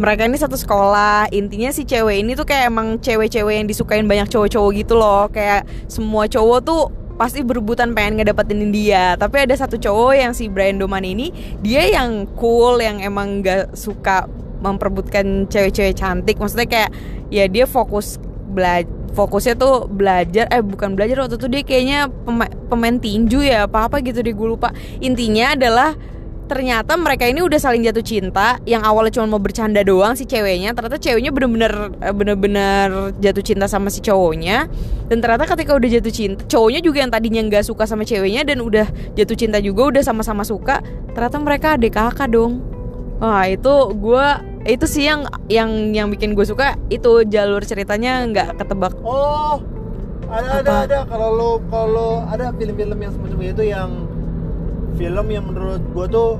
mereka 0.00 0.24
ini 0.24 0.38
satu 0.38 0.56
sekolah. 0.56 1.28
Intinya 1.34 1.70
si 1.74 1.84
cewek 1.84 2.22
ini 2.24 2.32
tuh 2.38 2.46
kayak 2.46 2.70
emang 2.72 2.96
cewek-cewek 3.02 3.54
yang 3.60 3.66
disukain 3.68 4.06
banyak 4.06 4.30
cowok-cowok 4.30 4.70
gitu 4.76 4.94
loh. 4.96 5.28
Kayak 5.28 5.66
semua 5.90 6.24
cowok 6.30 6.58
tuh 6.64 6.82
pasti 7.20 7.44
berebutan 7.44 7.92
pengen 7.92 8.22
ngedapetin 8.22 8.72
dia. 8.72 9.18
Tapi 9.20 9.44
ada 9.44 9.52
satu 9.52 9.76
cowok 9.76 10.12
yang 10.16 10.32
si 10.32 10.48
Brian 10.48 10.80
Doman 10.80 11.04
ini, 11.04 11.34
dia 11.60 11.84
yang 11.84 12.24
cool, 12.38 12.80
yang 12.80 13.02
emang 13.04 13.44
gak 13.44 13.76
suka 13.76 14.24
memperebutkan 14.60 15.48
cewek-cewek 15.48 15.96
cantik. 15.96 16.36
Maksudnya 16.36 16.68
kayak 16.68 16.90
ya 17.32 17.48
dia 17.48 17.64
fokus 17.64 18.20
belajar 18.50 19.00
fokusnya 19.10 19.58
tuh 19.58 19.90
belajar 19.90 20.46
eh 20.54 20.62
bukan 20.62 20.94
belajar 20.94 21.26
waktu 21.26 21.34
itu 21.34 21.46
dia 21.50 21.62
kayaknya 21.66 21.98
pema- 22.22 22.54
pemain 22.70 22.94
tinju 22.94 23.42
ya 23.42 23.66
apa 23.66 23.90
apa 23.90 23.98
gitu 24.06 24.22
deh 24.22 24.30
gue 24.30 24.48
lupa. 24.54 24.70
Intinya 25.02 25.58
adalah 25.58 25.98
ternyata 26.50 26.98
mereka 26.98 27.30
ini 27.30 27.46
udah 27.46 27.62
saling 27.62 27.86
jatuh 27.86 28.02
cinta 28.02 28.58
yang 28.66 28.82
awalnya 28.82 29.14
cuma 29.14 29.30
mau 29.30 29.38
bercanda 29.38 29.86
doang 29.86 30.18
si 30.18 30.26
ceweknya 30.26 30.74
ternyata 30.74 30.98
ceweknya 30.98 31.30
bener-bener 31.30 31.94
eh, 32.02 32.10
bener-bener 32.10 33.14
jatuh 33.22 33.42
cinta 33.42 33.66
sama 33.70 33.90
si 33.90 34.02
cowoknya. 34.02 34.66
Dan 35.10 35.18
ternyata 35.18 35.46
ketika 35.46 35.78
udah 35.78 35.88
jatuh 35.90 36.14
cinta 36.14 36.42
cowoknya 36.46 36.80
juga 36.82 36.98
yang 37.02 37.10
tadinya 37.10 37.42
nggak 37.46 37.66
suka 37.66 37.86
sama 37.86 38.06
ceweknya 38.06 38.46
dan 38.46 38.62
udah 38.62 38.86
jatuh 39.14 39.34
cinta 39.38 39.58
juga 39.62 39.90
udah 39.94 40.02
sama-sama 40.06 40.46
suka 40.46 40.82
ternyata 41.14 41.38
mereka 41.38 41.66
adik 41.78 41.98
kakak 41.98 42.30
dong. 42.30 42.62
Wah 43.18 43.46
itu 43.46 43.74
gue 43.94 44.26
itu 44.62 44.84
sih 44.84 45.08
yang 45.08 45.24
yang 45.48 45.70
yang 45.90 46.08
bikin 46.08 46.36
gue 46.36 46.44
suka 46.44 46.76
itu 46.88 47.24
jalur 47.24 47.64
ceritanya 47.64 48.28
nggak 48.28 48.60
ketebak 48.60 48.92
oh 49.00 49.60
ada 50.28 50.60
ada 50.60 50.70
Apa? 50.70 50.84
ada 50.86 50.98
kalau 51.08 51.28
lo 51.32 51.50
kalau 51.66 52.22
ada 52.28 52.52
film-film 52.54 52.98
yang 53.00 53.12
semacam 53.12 53.38
itu 53.40 53.62
yang 53.64 53.90
film 54.94 55.26
yang 55.26 55.44
menurut 55.48 55.82
gua 55.90 56.06
tuh 56.06 56.30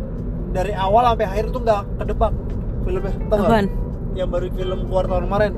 dari 0.52 0.70
awal 0.70 1.06
sampai 1.06 1.26
akhir 1.26 1.44
tuh 1.48 1.60
nggak 1.60 1.82
kedebak 1.96 2.32
filmnya 2.84 3.12
tau? 3.26 3.38
Apaan? 3.40 3.66
yang 4.10 4.26
baru 4.26 4.46
film 4.50 4.78
keluar 4.84 5.04
tahun 5.06 5.24
kemarin 5.26 5.52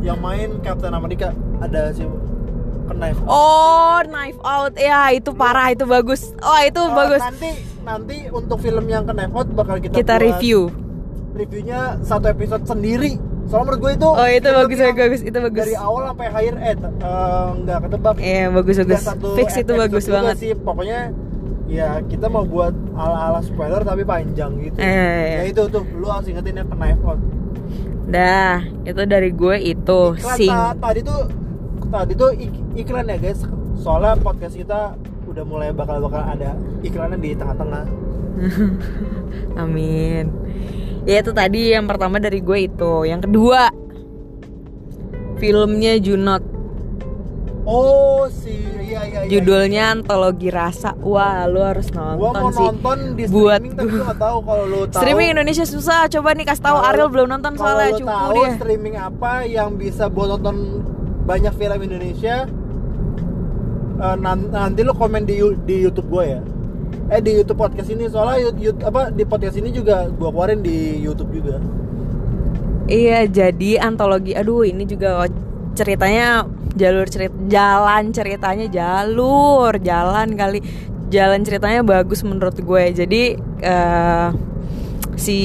yang 0.00 0.18
main 0.18 0.48
Captain 0.60 0.92
America 0.92 1.28
ada 1.60 1.92
si 1.92 2.04
Knife 2.88 3.20
Oh, 3.28 4.00
Knife 4.02 4.40
Out. 4.40 4.80
Ya, 4.80 5.12
itu 5.12 5.36
parah, 5.36 5.68
itu 5.68 5.84
bagus. 5.84 6.32
Oh, 6.40 6.56
itu 6.56 6.80
Uh, 6.80 6.88
bagus. 6.88 7.20
nanti 7.20 7.50
nanti 7.84 8.16
untuk 8.32 8.56
film 8.58 8.88
yang 8.88 9.04
Knife 9.04 9.34
Out 9.36 9.48
bakal 9.52 9.76
kita 9.76 9.92
Kita 9.92 10.16
buat 10.16 10.24
review. 10.24 10.72
Reviewnya 11.38 11.80
satu 12.00 12.26
episode 12.28 12.64
sendiri 12.64 13.16
soalnya 13.44 13.64
menurut 13.66 13.80
gue 13.80 13.92
itu 13.94 14.08
Oh, 14.10 14.28
itu 14.28 14.48
bagus, 14.50 14.76
yang 14.76 14.92
bagus, 14.94 15.20
itu 15.22 15.38
bagus. 15.38 15.60
dari 15.62 15.74
awal 15.74 16.02
sampai 16.06 16.26
akhir 16.28 16.54
eh 16.58 16.74
eh, 16.76 17.46
nggak 17.58 17.78
ketebak 17.80 18.14
Iya, 18.18 18.44
bagus 18.50 18.74
Dan 18.76 18.84
bagus. 18.84 19.02
satu 19.02 19.28
Fix 19.34 19.48
itu 19.56 19.72
bagus 19.74 20.04
banget. 20.06 20.34
sih 20.36 20.52
pokoknya 20.52 21.00
ya 21.66 21.88
kita 22.02 22.26
mau 22.26 22.42
buat 22.42 22.72
ala-ala 22.92 23.40
spoiler 23.40 23.80
tapi 23.80 24.02
panjang 24.02 24.52
gitu 24.58 24.76
Eh, 24.76 24.84
iya, 24.84 25.08
iya. 25.22 25.38
ya 25.38 25.42
itu 25.46 25.62
tuh 25.66 25.84
lu 25.92 26.06
harus 26.06 26.26
ingetin 26.26 26.54
ya 26.54 26.64
Knife 26.66 27.02
Out 27.02 27.20
Dah, 28.06 28.56
itu 28.82 29.02
dari 29.04 29.30
gue 29.30 29.56
itu 29.62 30.00
iklan 30.14 30.32
sing. 30.34 30.48
ta- 30.48 30.72
tadi 30.74 31.00
tuh 31.02 31.20
tadi 31.86 32.12
tuh 32.14 32.30
ik- 32.34 32.56
iklan 32.78 33.04
ya 33.06 33.16
guys 33.16 33.44
soalnya 33.74 34.16
podcast 34.18 34.54
kita 34.54 34.96
udah 35.24 35.44
mulai 35.44 35.68
bakal 35.70 36.00
bakal 36.00 36.20
ada 36.20 36.52
iklannya 36.80 37.16
di 37.16 37.32
tengah-tengah 37.32 37.84
Amin. 39.56 40.24
Ya 41.08 41.24
itu 41.24 41.32
tadi 41.32 41.72
yang 41.72 41.88
pertama 41.88 42.20
dari 42.20 42.38
gue 42.38 42.68
itu. 42.68 42.92
Yang 43.02 43.24
kedua 43.24 43.72
filmnya 45.38 45.96
Junot. 45.96 46.42
oh 47.64 48.24
si 48.28 48.48
iya 48.80 49.04
iya 49.04 49.20
iya 49.22 49.28
Judulnya 49.28 49.82
Antologi 49.92 50.48
Rasa. 50.48 50.96
Wah, 50.98 51.44
lu 51.44 51.60
harus 51.60 51.88
gua 51.88 52.16
nonton 52.16 52.40
mau 52.40 52.48
sih. 52.50 52.64
nonton 52.64 52.98
di 53.12 53.24
Buat 53.24 53.60
streaming 53.60 53.72
tapi 53.76 53.88
gua 53.88 54.04
nggak 54.04 54.18
tahu 54.18 54.36
kalau 54.40 54.64
lu 54.64 54.80
tahu 54.84 55.00
Streaming 55.00 55.28
Indonesia 55.32 55.64
susah. 55.64 55.98
Coba 56.08 56.28
nih 56.32 56.44
kasih 56.44 56.64
tahu 56.64 56.78
Ariel 56.80 57.08
belum 57.08 57.28
nonton 57.28 57.52
soalnya 57.56 57.88
lu 57.88 57.98
cupu 57.98 58.08
tahu 58.10 58.32
dia. 58.34 58.50
streaming 58.56 58.96
apa 58.96 59.32
yang 59.44 59.68
bisa 59.76 60.08
buat 60.08 60.28
nonton 60.32 60.56
banyak 61.24 61.52
film 61.54 61.80
Indonesia 61.82 62.36
nan- 64.16 64.48
nanti 64.48 64.80
lu 64.80 64.92
komen 64.92 65.22
di 65.22 65.36
di 65.62 65.76
YouTube 65.78 66.08
gue 66.08 66.24
ya 66.24 66.40
eh 67.08 67.20
di 67.24 67.30
YouTube 67.40 67.56
podcast 67.58 67.88
ini 67.88 68.04
soalnya 68.08 68.52
Yu- 68.52 68.84
apa 68.84 69.08
di 69.08 69.24
podcast 69.24 69.56
ini 69.56 69.72
juga 69.72 70.08
gua 70.12 70.28
keluarin 70.28 70.60
di 70.60 71.00
YouTube 71.00 71.32
juga 71.32 71.56
Iya, 72.88 73.28
jadi 73.28 73.84
antologi. 73.84 74.32
Aduh, 74.32 74.64
ini 74.64 74.88
juga 74.88 75.28
ceritanya 75.76 76.48
jalur 76.72 77.04
cerita 77.04 77.36
jalan 77.44 78.16
ceritanya 78.16 78.64
jalur 78.72 79.76
jalan 79.76 80.32
kali 80.32 80.64
jalan 81.12 81.44
ceritanya 81.44 81.84
bagus 81.84 82.24
menurut 82.24 82.56
gue. 82.56 82.84
Jadi 82.96 83.36
eh 83.60 84.28
si 85.20 85.38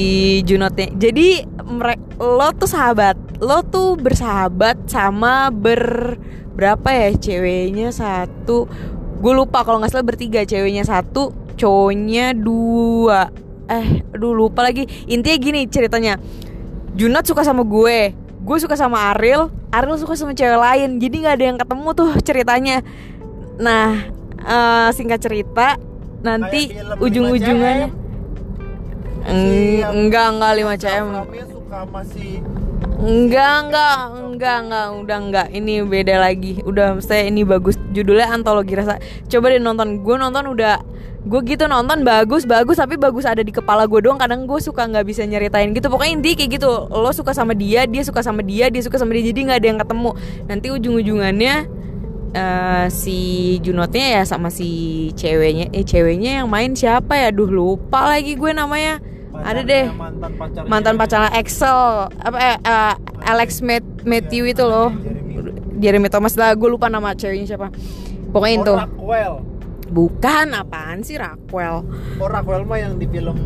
Junotnya. 0.48 0.88
Jadi 0.96 1.44
mereka 1.68 2.00
lo 2.16 2.48
tuh 2.56 2.70
sahabat, 2.70 3.20
lo 3.44 3.60
tuh 3.60 4.00
bersahabat 4.00 4.88
sama 4.88 5.52
ber 5.52 6.16
berapa 6.56 6.88
ya 6.96 7.12
ceweknya 7.12 7.92
satu. 7.92 8.64
Gue 9.20 9.32
lupa 9.36 9.68
kalau 9.68 9.84
nggak 9.84 9.92
salah 9.92 10.06
bertiga 10.08 10.48
ceweknya 10.48 10.88
satu, 10.88 11.28
cowoknya 11.54 12.34
dua. 12.34 13.30
Eh, 13.64 14.04
aduh 14.12 14.34
lupa 14.34 14.60
lagi. 14.60 14.84
Intinya 15.06 15.38
gini 15.38 15.60
ceritanya. 15.64 16.20
Junot 16.94 17.24
suka 17.24 17.42
sama 17.42 17.62
gue 17.62 18.14
gue 18.44 18.58
suka 18.60 18.76
sama 18.76 19.10
Ariel 19.10 19.48
Ariel 19.72 19.96
suka 19.96 20.12
sama 20.14 20.36
cewek 20.36 20.60
lain 20.60 21.00
jadi 21.00 21.14
nggak 21.16 21.34
ada 21.34 21.44
yang 21.48 21.58
ketemu 21.58 21.88
tuh 21.96 22.10
ceritanya 22.20 22.76
nah 23.56 24.04
eh, 24.36 24.88
singkat 24.92 25.16
cerita 25.18 25.80
nanti 26.20 26.76
ujung-ujungnya 27.00 27.88
5 27.88 29.24
Eng- 29.24 29.48
Si- 29.48 29.80
enggak 29.80 30.26
enggak 30.36 30.52
5 30.60 30.76
cm 30.76 31.08
suka 31.48 31.78
masih 31.88 32.44
enggak 33.04 33.54
enggak 33.68 33.96
enggak 34.16 34.56
enggak 34.64 34.86
udah 35.04 35.18
enggak. 35.20 35.46
Ini 35.52 35.74
beda 35.84 36.14
lagi. 36.16 36.64
Udah 36.64 36.96
mesti 36.96 37.28
ini 37.28 37.44
bagus. 37.44 37.76
Judulnya 37.92 38.32
antologi 38.32 38.72
rasa. 38.72 38.96
Coba 39.28 39.52
deh 39.52 39.60
nonton. 39.60 40.00
Gue 40.00 40.16
nonton 40.16 40.48
udah 40.48 40.80
gue 41.24 41.40
gitu 41.48 41.64
nonton 41.64 42.04
bagus 42.04 42.44
bagus 42.44 42.76
tapi 42.76 43.00
bagus 43.00 43.24
ada 43.24 43.40
di 43.40 43.52
kepala 43.52 43.84
gue 43.84 44.00
doang. 44.00 44.16
Kadang 44.16 44.48
gue 44.48 44.60
suka 44.60 44.88
nggak 44.88 45.04
bisa 45.04 45.22
nyeritain 45.28 45.76
gitu. 45.76 45.92
Pokoknya 45.92 46.12
inti 46.16 46.32
kayak 46.32 46.56
gitu. 46.56 46.70
Lo 46.88 47.12
suka 47.12 47.36
sama 47.36 47.52
dia 47.52 47.84
dia 47.84 48.00
suka 48.00 48.24
sama 48.24 48.40
dia 48.40 48.72
dia 48.72 48.80
suka 48.80 48.96
sama 48.96 49.12
dia. 49.12 49.28
Jadi 49.28 49.52
nggak 49.52 49.58
ada 49.60 49.68
yang 49.68 49.80
ketemu. 49.84 50.10
Nanti 50.48 50.66
ujung 50.72 50.94
ujungannya 50.96 51.54
eh, 52.32 52.86
si 52.88 53.18
Junotnya 53.60 54.20
ya 54.20 54.22
sama 54.24 54.48
si 54.48 55.12
ceweknya. 55.12 55.68
Eh 55.76 55.84
ceweknya 55.84 56.42
yang 56.42 56.48
main 56.48 56.72
siapa 56.72 57.20
ya? 57.20 57.28
Duh 57.28 57.52
lupa 57.52 58.08
lagi 58.08 58.34
gue 58.34 58.50
namanya 58.56 59.13
ada 59.36 59.42
pacarnya, 59.56 59.62
deh 59.64 59.84
mantan 59.90 60.32
pacarnya 60.34 60.68
mantan 60.68 60.94
pacarnya 60.94 61.30
Excel 61.34 61.78
apa 62.12 62.38
eh, 62.38 62.56
eh, 62.56 62.94
Alex 63.24 63.60
Mat- 63.60 64.02
Matthew 64.02 64.48
itu 64.48 64.62
loh. 64.62 64.92
Jeremy. 64.92 65.34
Jeremy 65.74 66.08
Thomas 66.08 66.34
lah 66.34 66.52
gue 66.52 66.68
lupa 66.68 66.86
nama 66.86 67.12
ceweknya 67.12 67.46
siapa. 67.48 67.68
Pokoknya 68.30 68.54
Oh, 68.54 68.62
itu. 68.62 68.74
Rockwell. 68.76 69.34
Bukan 69.86 70.46
apaan 70.52 71.00
sih 71.00 71.14
Raquel 71.14 71.86
oh 72.16 72.26
Rockwell 72.26 72.62
mah 72.62 72.78
yang 72.78 72.94
di 72.94 73.06
film 73.06 73.36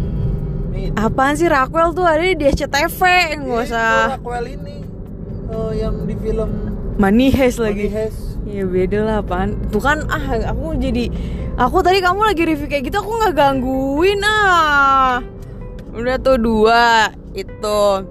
ini. 0.70 0.92
Apaan 0.92 1.34
sih 1.34 1.44
Raquel 1.44 1.92
tuh? 1.92 2.02
Ada 2.02 2.24
di 2.30 2.44
SCTV 2.46 3.00
nggak 3.38 3.58
Itu 3.58 3.66
usah. 3.66 4.16
Rockwell 4.16 4.46
ini 4.46 4.76
eh, 5.48 5.72
yang 5.78 6.04
di 6.04 6.14
film 6.14 6.50
Money 6.96 7.28
Heist 7.30 7.58
Money 7.58 7.68
lagi. 7.70 7.86
Heist. 7.88 8.20
Ya 8.44 8.64
beda 8.64 8.98
lah 9.00 9.16
apaan. 9.20 9.60
Tuh 9.68 9.78
kan 9.78 10.04
ah 10.06 10.20
aku 10.46 10.76
jadi 10.76 11.08
Aku 11.58 11.82
tadi 11.82 11.98
kamu 11.98 12.22
lagi 12.22 12.42
review 12.44 12.64
kayak 12.64 12.86
gitu 12.86 12.96
Aku 12.96 13.10
nggak 13.12 13.34
gangguin 13.34 14.22
ah 14.22 15.18
Udah 15.94 16.16
tuh 16.20 16.36
dua 16.36 17.12
Itu 17.32 18.04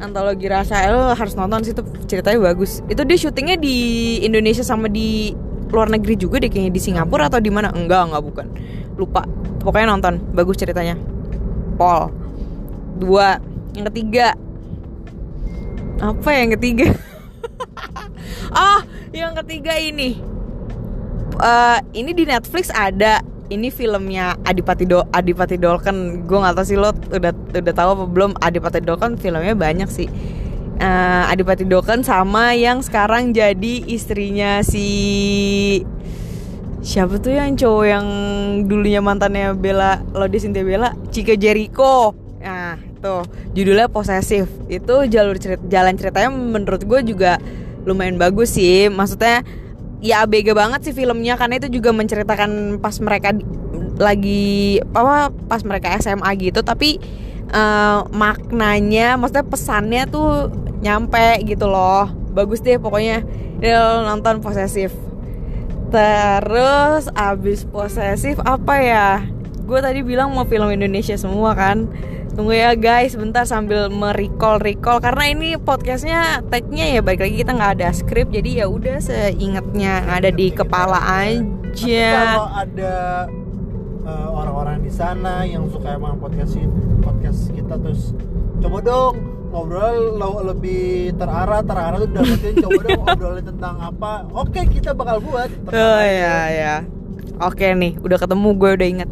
Antologi 0.00 0.48
Rasa 0.48 0.80
eh, 0.82 0.90
Lo 0.90 1.12
harus 1.12 1.34
nonton 1.36 1.60
sih 1.62 1.76
itu 1.76 1.84
ceritanya 2.08 2.40
bagus. 2.40 2.80
Itu 2.88 3.04
dia 3.04 3.18
syutingnya 3.20 3.60
di 3.60 3.76
Indonesia 4.24 4.64
sama 4.64 4.88
di 4.88 5.36
luar 5.70 5.86
negeri 5.92 6.18
juga 6.18 6.42
deh 6.42 6.50
Kayaknya 6.50 6.72
di 6.74 6.82
Singapura 6.82 7.30
atau 7.30 7.38
di 7.38 7.52
mana? 7.52 7.70
Enggak, 7.70 8.10
enggak 8.10 8.22
bukan. 8.24 8.46
Lupa. 8.96 9.22
Pokoknya 9.60 9.92
nonton 9.92 10.18
Bagus 10.32 10.56
ceritanya. 10.56 10.96
Pol 11.76 12.08
Dua. 13.00 13.40
Yang 13.76 13.86
ketiga. 13.94 14.34
Apa 16.00 16.30
yang 16.32 16.56
ketiga? 16.56 16.96
oh, 18.56 18.80
yang 19.16 19.36
ketiga 19.44 19.76
ini. 19.76 20.20
Eh, 21.40 21.78
ini 21.96 22.10
di 22.12 22.24
Netflix 22.28 22.68
ada. 22.72 23.24
Ini 23.50 23.68
filmnya 23.74 24.38
Adipati 24.46 24.86
Do 24.86 25.02
Adipati 25.10 25.58
Dolken. 25.58 26.22
Gue 26.30 26.38
nggak 26.38 26.54
tahu 26.54 26.66
sih 26.70 26.78
lo 26.78 26.94
udah 26.94 27.34
udah 27.34 27.74
tahu 27.74 27.88
apa 27.98 28.04
belum? 28.06 28.30
Adipati 28.38 28.78
Dolken 28.78 29.18
filmnya 29.18 29.58
banyak 29.58 29.90
sih. 29.90 30.06
Eh, 30.78 31.24
Adipati 31.26 31.66
Dolken 31.66 32.06
sama 32.06 32.54
yang 32.54 32.78
sekarang 32.78 33.34
jadi 33.34 33.90
istrinya 33.90 34.62
si 34.62 34.86
siapa 36.80 37.20
tuh 37.20 37.36
yang 37.36 37.58
cowok 37.58 37.84
yang 37.84 38.06
dulunya 38.70 39.02
mantannya 39.02 39.52
Bella 39.58 39.98
Lodi 40.14 40.38
Cynthia 40.38 40.62
Bella? 40.62 40.94
Cika 41.10 41.34
Jericho. 41.34 42.14
Nah 42.38 42.78
tuh 43.02 43.26
judulnya 43.52 43.90
posesif 43.90 44.46
itu 44.70 44.94
jalur 45.10 45.34
cerita 45.42 45.60
jalan 45.66 45.98
ceritanya 45.98 46.30
menurut 46.30 46.86
gue 46.86 47.00
juga 47.02 47.42
lumayan 47.82 48.14
bagus 48.14 48.54
sih. 48.54 48.86
Maksudnya 48.86 49.42
ya 50.00 50.24
abg 50.24 50.56
banget 50.56 50.80
sih 50.90 50.94
filmnya 50.96 51.36
karena 51.36 51.60
itu 51.60 51.68
juga 51.80 51.92
menceritakan 51.92 52.80
pas 52.80 52.96
mereka 53.04 53.36
lagi 54.00 54.80
apa 54.96 55.28
pas 55.48 55.60
mereka 55.60 55.92
SMA 56.00 56.30
gitu 56.40 56.64
tapi 56.64 56.96
eh, 57.52 57.98
maknanya 58.10 59.20
maksudnya 59.20 59.44
pesannya 59.44 60.02
tuh 60.08 60.48
nyampe 60.80 61.44
gitu 61.44 61.68
loh 61.68 62.08
bagus 62.32 62.64
deh 62.64 62.80
pokoknya 62.80 63.24
Ya, 63.60 63.76
lo 63.92 64.08
nonton 64.08 64.40
posesif 64.40 64.88
Terus 65.90 67.10
abis 67.18 67.66
posesif 67.66 68.38
apa 68.46 68.78
ya? 68.78 69.26
Gue 69.66 69.82
tadi 69.82 70.06
bilang 70.06 70.30
mau 70.30 70.46
film 70.46 70.70
Indonesia 70.70 71.18
semua 71.18 71.52
kan. 71.58 71.90
Tunggu 72.30 72.52
ya 72.52 72.72
guys, 72.72 73.12
bentar 73.12 73.44
sambil 73.44 73.90
merecall 73.90 74.56
recall 74.58 74.96
karena 74.98 75.24
ini 75.28 75.48
podcastnya 75.56 76.40
tagnya 76.46 76.86
ya 76.88 77.00
baik 77.00 77.20
lagi 77.20 77.36
kita 77.36 77.52
nggak 77.52 77.72
ada 77.76 77.88
skrip 77.90 78.30
jadi 78.30 78.64
ya 78.64 78.66
udah 78.66 78.96
seingatnya 78.98 80.06
ada 80.08 80.30
di 80.30 80.48
kepala 80.48 80.96
Tapi 80.96 81.42
aja. 81.74 82.08
kalau 82.14 82.46
ada 82.48 82.94
eh, 84.00 84.28
orang-orang 84.30 84.78
di 84.80 84.90
sana 84.90 85.42
yang 85.44 85.66
suka 85.68 85.92
emang 85.92 86.16
podcast 86.16 86.54
ini- 86.54 86.70
podcast 86.98 87.50
kita 87.50 87.74
terus 87.76 88.14
coba 88.58 88.78
dong 88.80 89.14
ngobrol 89.50 89.96
lo- 90.14 90.46
lebih 90.46 91.10
terarah 91.14 91.60
terarah 91.60 91.98
tuh 91.98 92.14
maksudnya 92.14 92.54
coba 92.60 92.80
dong 92.80 93.00
ngobrolin 93.04 93.44
tentang 93.44 93.74
apa 93.76 94.12
oke 94.30 94.60
kita 94.70 94.94
bakal 94.94 95.18
buat 95.18 95.50
Oh 95.66 96.00
ya 96.00 96.38
ya. 96.48 96.74
Oke 97.40 97.72
nih, 97.72 97.96
udah 97.98 98.18
ketemu 98.18 98.48
gue 98.52 98.70
udah 98.70 98.88
inget. 98.90 99.10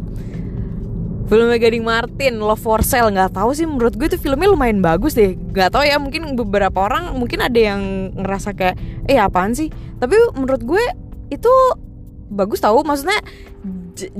Filmnya 1.29 1.61
Gading 1.61 1.85
Martin, 1.85 2.41
Love 2.41 2.57
for 2.57 2.81
Sale 2.81 3.13
nggak 3.13 3.37
tahu 3.37 3.53
sih 3.53 3.69
menurut 3.69 3.93
gue 3.93 4.09
itu 4.09 4.17
filmnya 4.17 4.49
lumayan 4.49 4.81
bagus 4.81 5.13
deh. 5.13 5.37
Nggak 5.37 5.77
tahu 5.77 5.85
ya 5.85 6.01
mungkin 6.01 6.33
beberapa 6.33 6.89
orang 6.89 7.13
mungkin 7.13 7.45
ada 7.45 7.53
yang 7.53 8.09
ngerasa 8.17 8.57
kayak 8.57 8.81
eh 9.05 9.21
apaan 9.21 9.53
sih? 9.53 9.69
Tapi 10.01 10.17
menurut 10.33 10.65
gue 10.65 10.81
itu 11.29 11.53
bagus 12.33 12.65
tahu 12.65 12.81
maksudnya 12.81 13.21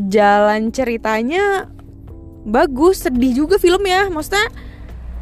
jalan 0.06 0.70
ceritanya 0.70 1.66
bagus, 2.46 3.02
sedih 3.02 3.34
juga 3.34 3.58
filmnya. 3.58 4.14
Maksudnya 4.14 4.46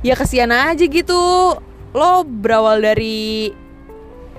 ya 0.04 0.20
kesian 0.20 0.52
aja 0.52 0.84
gitu. 0.84 1.56
Lo 1.96 2.28
berawal 2.28 2.84
dari 2.84 3.56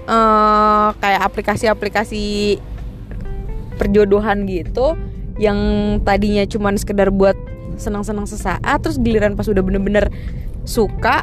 eh 0.05 0.89
kayak 1.01 1.23
aplikasi-aplikasi 1.33 2.61
perjodohan 3.81 4.45
gitu 4.45 5.01
yang 5.39 5.59
tadinya 6.03 6.45
cuman 6.45 6.75
sekedar 6.75 7.15
buat 7.15 7.35
senang-senang 7.79 8.27
sesaat 8.27 8.79
terus 8.83 8.99
giliran 8.99 9.39
pas 9.39 9.47
udah 9.47 9.63
bener-bener 9.63 10.11
suka 10.67 11.23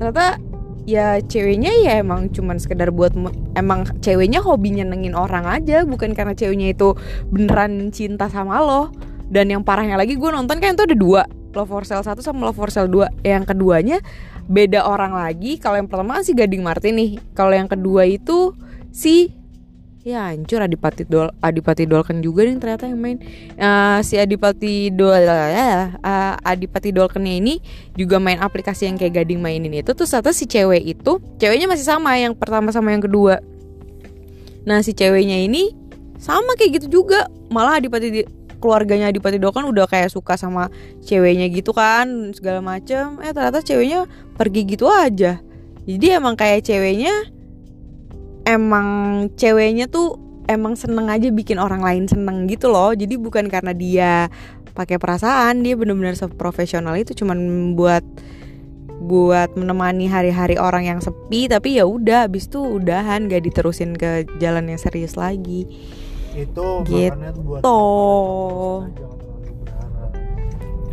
ternyata 0.00 0.40
ya 0.82 1.22
ceweknya 1.22 1.70
ya 1.84 2.02
emang 2.02 2.32
cuman 2.32 2.58
sekedar 2.58 2.90
buat 2.90 3.14
emang 3.54 3.86
ceweknya 4.02 4.42
hobi 4.42 4.74
nyenengin 4.74 5.14
orang 5.14 5.46
aja 5.46 5.86
bukan 5.86 6.16
karena 6.16 6.34
ceweknya 6.34 6.74
itu 6.74 6.98
beneran 7.30 7.94
cinta 7.94 8.26
sama 8.26 8.58
lo. 8.62 8.90
Dan 9.32 9.48
yang 9.48 9.64
parahnya 9.64 9.96
lagi 9.96 10.20
gue 10.20 10.28
nonton 10.28 10.60
kan 10.60 10.76
itu 10.76 10.84
ada 10.84 10.92
dua 10.92 11.24
Love 11.56 11.68
for 11.68 11.84
Sale 11.88 12.04
1 12.04 12.20
sama 12.20 12.52
Love 12.52 12.56
for 12.60 12.68
Sale 12.68 12.88
2 12.88 13.24
yang 13.24 13.48
keduanya 13.48 14.04
beda 14.44 14.84
orang 14.84 15.16
lagi 15.16 15.56
kalau 15.56 15.80
yang 15.80 15.88
pertama 15.88 16.20
kan 16.20 16.24
si 16.26 16.36
Gading 16.36 16.60
Martin 16.60 17.00
nih 17.00 17.10
kalau 17.32 17.56
yang 17.56 17.64
kedua 17.64 18.04
itu 18.04 18.52
si 18.92 19.32
ya 20.02 20.34
hancur 20.34 20.58
Adipati 20.66 21.06
Dol 21.06 21.30
Adipati 21.38 21.86
Dolken 21.86 22.18
juga 22.26 22.42
nih 22.42 22.58
ternyata 22.58 22.90
yang 22.90 22.98
main. 22.98 23.18
Eh, 23.54 23.98
si 24.02 24.18
Adipati 24.18 24.90
Dol 24.90 25.22
eh, 25.22 25.94
Adipati 26.42 26.90
Dolkennya 26.90 27.38
ini 27.38 27.62
juga 27.94 28.18
main 28.18 28.42
aplikasi 28.42 28.90
yang 28.90 28.98
kayak 28.98 29.22
Gading 29.22 29.38
mainin 29.38 29.70
itu. 29.70 29.94
Terus 29.94 30.10
ternyata 30.10 30.34
si 30.34 30.44
cewek 30.50 30.82
itu 30.82 31.22
ceweknya 31.38 31.70
masih 31.70 31.86
sama 31.86 32.18
yang 32.18 32.34
pertama 32.34 32.74
sama 32.74 32.90
yang 32.90 33.02
kedua. 33.02 33.38
Nah 34.66 34.82
si 34.82 34.90
ceweknya 34.90 35.38
ini 35.38 35.70
sama 36.18 36.58
kayak 36.58 36.82
gitu 36.82 37.02
juga. 37.02 37.30
Malah 37.50 37.78
Adipati 37.78 38.08
di- 38.10 38.28
keluarganya 38.58 39.10
Adipati 39.10 39.38
Dolken 39.38 39.66
udah 39.70 39.86
kayak 39.86 40.10
suka 40.10 40.34
sama 40.34 40.66
ceweknya 41.02 41.46
gitu 41.46 41.70
kan 41.70 42.34
segala 42.34 42.58
macem. 42.58 43.22
Eh 43.22 43.30
ternyata 43.30 43.62
ceweknya 43.62 44.10
pergi 44.34 44.66
gitu 44.66 44.90
aja. 44.90 45.38
Jadi 45.82 46.06
emang 46.14 46.38
kayak 46.38 46.62
ceweknya 46.62 47.10
emang 48.44 48.86
ceweknya 49.38 49.86
tuh 49.86 50.18
emang 50.50 50.74
seneng 50.74 51.06
aja 51.06 51.30
bikin 51.30 51.58
orang 51.58 51.82
lain 51.82 52.04
seneng 52.10 52.50
gitu 52.50 52.68
loh. 52.70 52.92
Jadi 52.94 53.14
bukan 53.18 53.46
karena 53.46 53.72
dia 53.74 54.26
pakai 54.72 54.96
perasaan 54.96 55.60
dia 55.60 55.76
bener-bener 55.76 56.16
seprofesional 56.16 56.96
itu 56.96 57.12
cuman 57.12 57.38
buat 57.76 58.02
buat 59.02 59.58
menemani 59.58 60.06
hari-hari 60.06 60.56
orang 60.58 60.86
yang 60.86 61.00
sepi. 61.02 61.50
Tapi 61.50 61.78
ya 61.78 61.84
udah 61.86 62.30
abis 62.30 62.46
itu 62.46 62.62
udahan 62.62 63.26
gak 63.26 63.42
diterusin 63.42 63.98
ke 63.98 64.26
jalan 64.38 64.70
yang 64.70 64.78
serius 64.78 65.18
lagi. 65.18 65.66
Itu 66.32 66.86
Gitu. 66.86 67.12
makanya 67.12 67.32
buat 67.36 67.62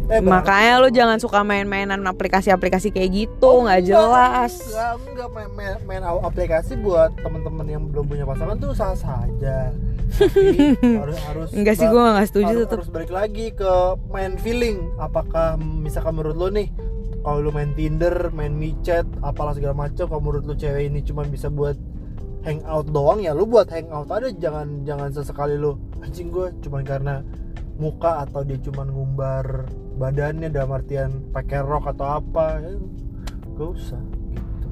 Eh, 0.10 0.26
makanya 0.26 0.82
lu 0.82 0.90
jangan 0.90 1.22
suka 1.22 1.46
main-mainan 1.46 2.02
aplikasi-aplikasi 2.02 2.90
kayak 2.90 3.10
gitu 3.14 3.46
Oh, 3.46 3.70
nggak 3.70 3.86
enggak, 3.86 3.90
jelas. 3.94 4.54
Enggak, 4.58 4.94
enggak. 5.06 5.30
Main, 5.30 5.50
main, 5.54 5.74
main 5.86 6.02
aplikasi 6.02 6.74
buat 6.82 7.14
teman-teman 7.22 7.66
yang 7.70 7.84
belum 7.94 8.10
punya 8.10 8.26
pasangan 8.26 8.58
tuh 8.58 8.74
sah 8.74 8.98
saja 8.98 9.70
Tapi 10.10 10.74
harus 11.06 11.18
harus 11.30 11.50
enggak 11.54 11.78
sih 11.78 11.86
gue 11.86 12.02
nggak 12.02 12.26
setuju 12.26 12.54
harus, 12.58 12.66
tetep. 12.66 12.78
harus 12.82 12.90
balik 12.90 13.12
lagi 13.14 13.54
ke 13.54 13.72
main 14.10 14.34
feeling. 14.42 14.90
Apakah 14.98 15.62
misalkan 15.62 16.18
menurut 16.18 16.34
lo 16.42 16.50
nih 16.50 16.74
kalau 17.22 17.46
lu 17.46 17.54
main 17.54 17.70
Tinder, 17.78 18.34
main 18.34 18.50
micet, 18.58 19.06
apalah 19.22 19.54
segala 19.54 19.78
macam 19.78 20.10
kalau 20.10 20.22
menurut 20.26 20.50
lu 20.50 20.58
cewek 20.58 20.90
ini 20.90 21.06
cuma 21.06 21.22
bisa 21.22 21.54
buat 21.54 21.78
hangout 22.48 22.90
doang 22.90 23.22
ya 23.22 23.38
lu 23.38 23.46
buat 23.46 23.70
hangout 23.70 24.10
aja. 24.10 24.34
Jangan 24.34 24.90
jangan 24.90 25.14
sesekali 25.14 25.54
lu 25.54 25.78
anjing 26.02 26.34
gue 26.34 26.50
cuma 26.66 26.82
karena 26.82 27.22
muka 27.78 28.26
atau 28.26 28.42
dia 28.42 28.58
cuma 28.58 28.84
ngumbar 28.84 29.70
badannya 30.00 30.48
dalam 30.48 30.72
artian 30.72 31.12
pakai 31.36 31.60
rok 31.60 31.92
atau 31.92 32.24
apa 32.24 32.64
ya, 32.64 32.74
gak 33.60 33.70
usah 33.76 34.02
gitu. 34.32 34.68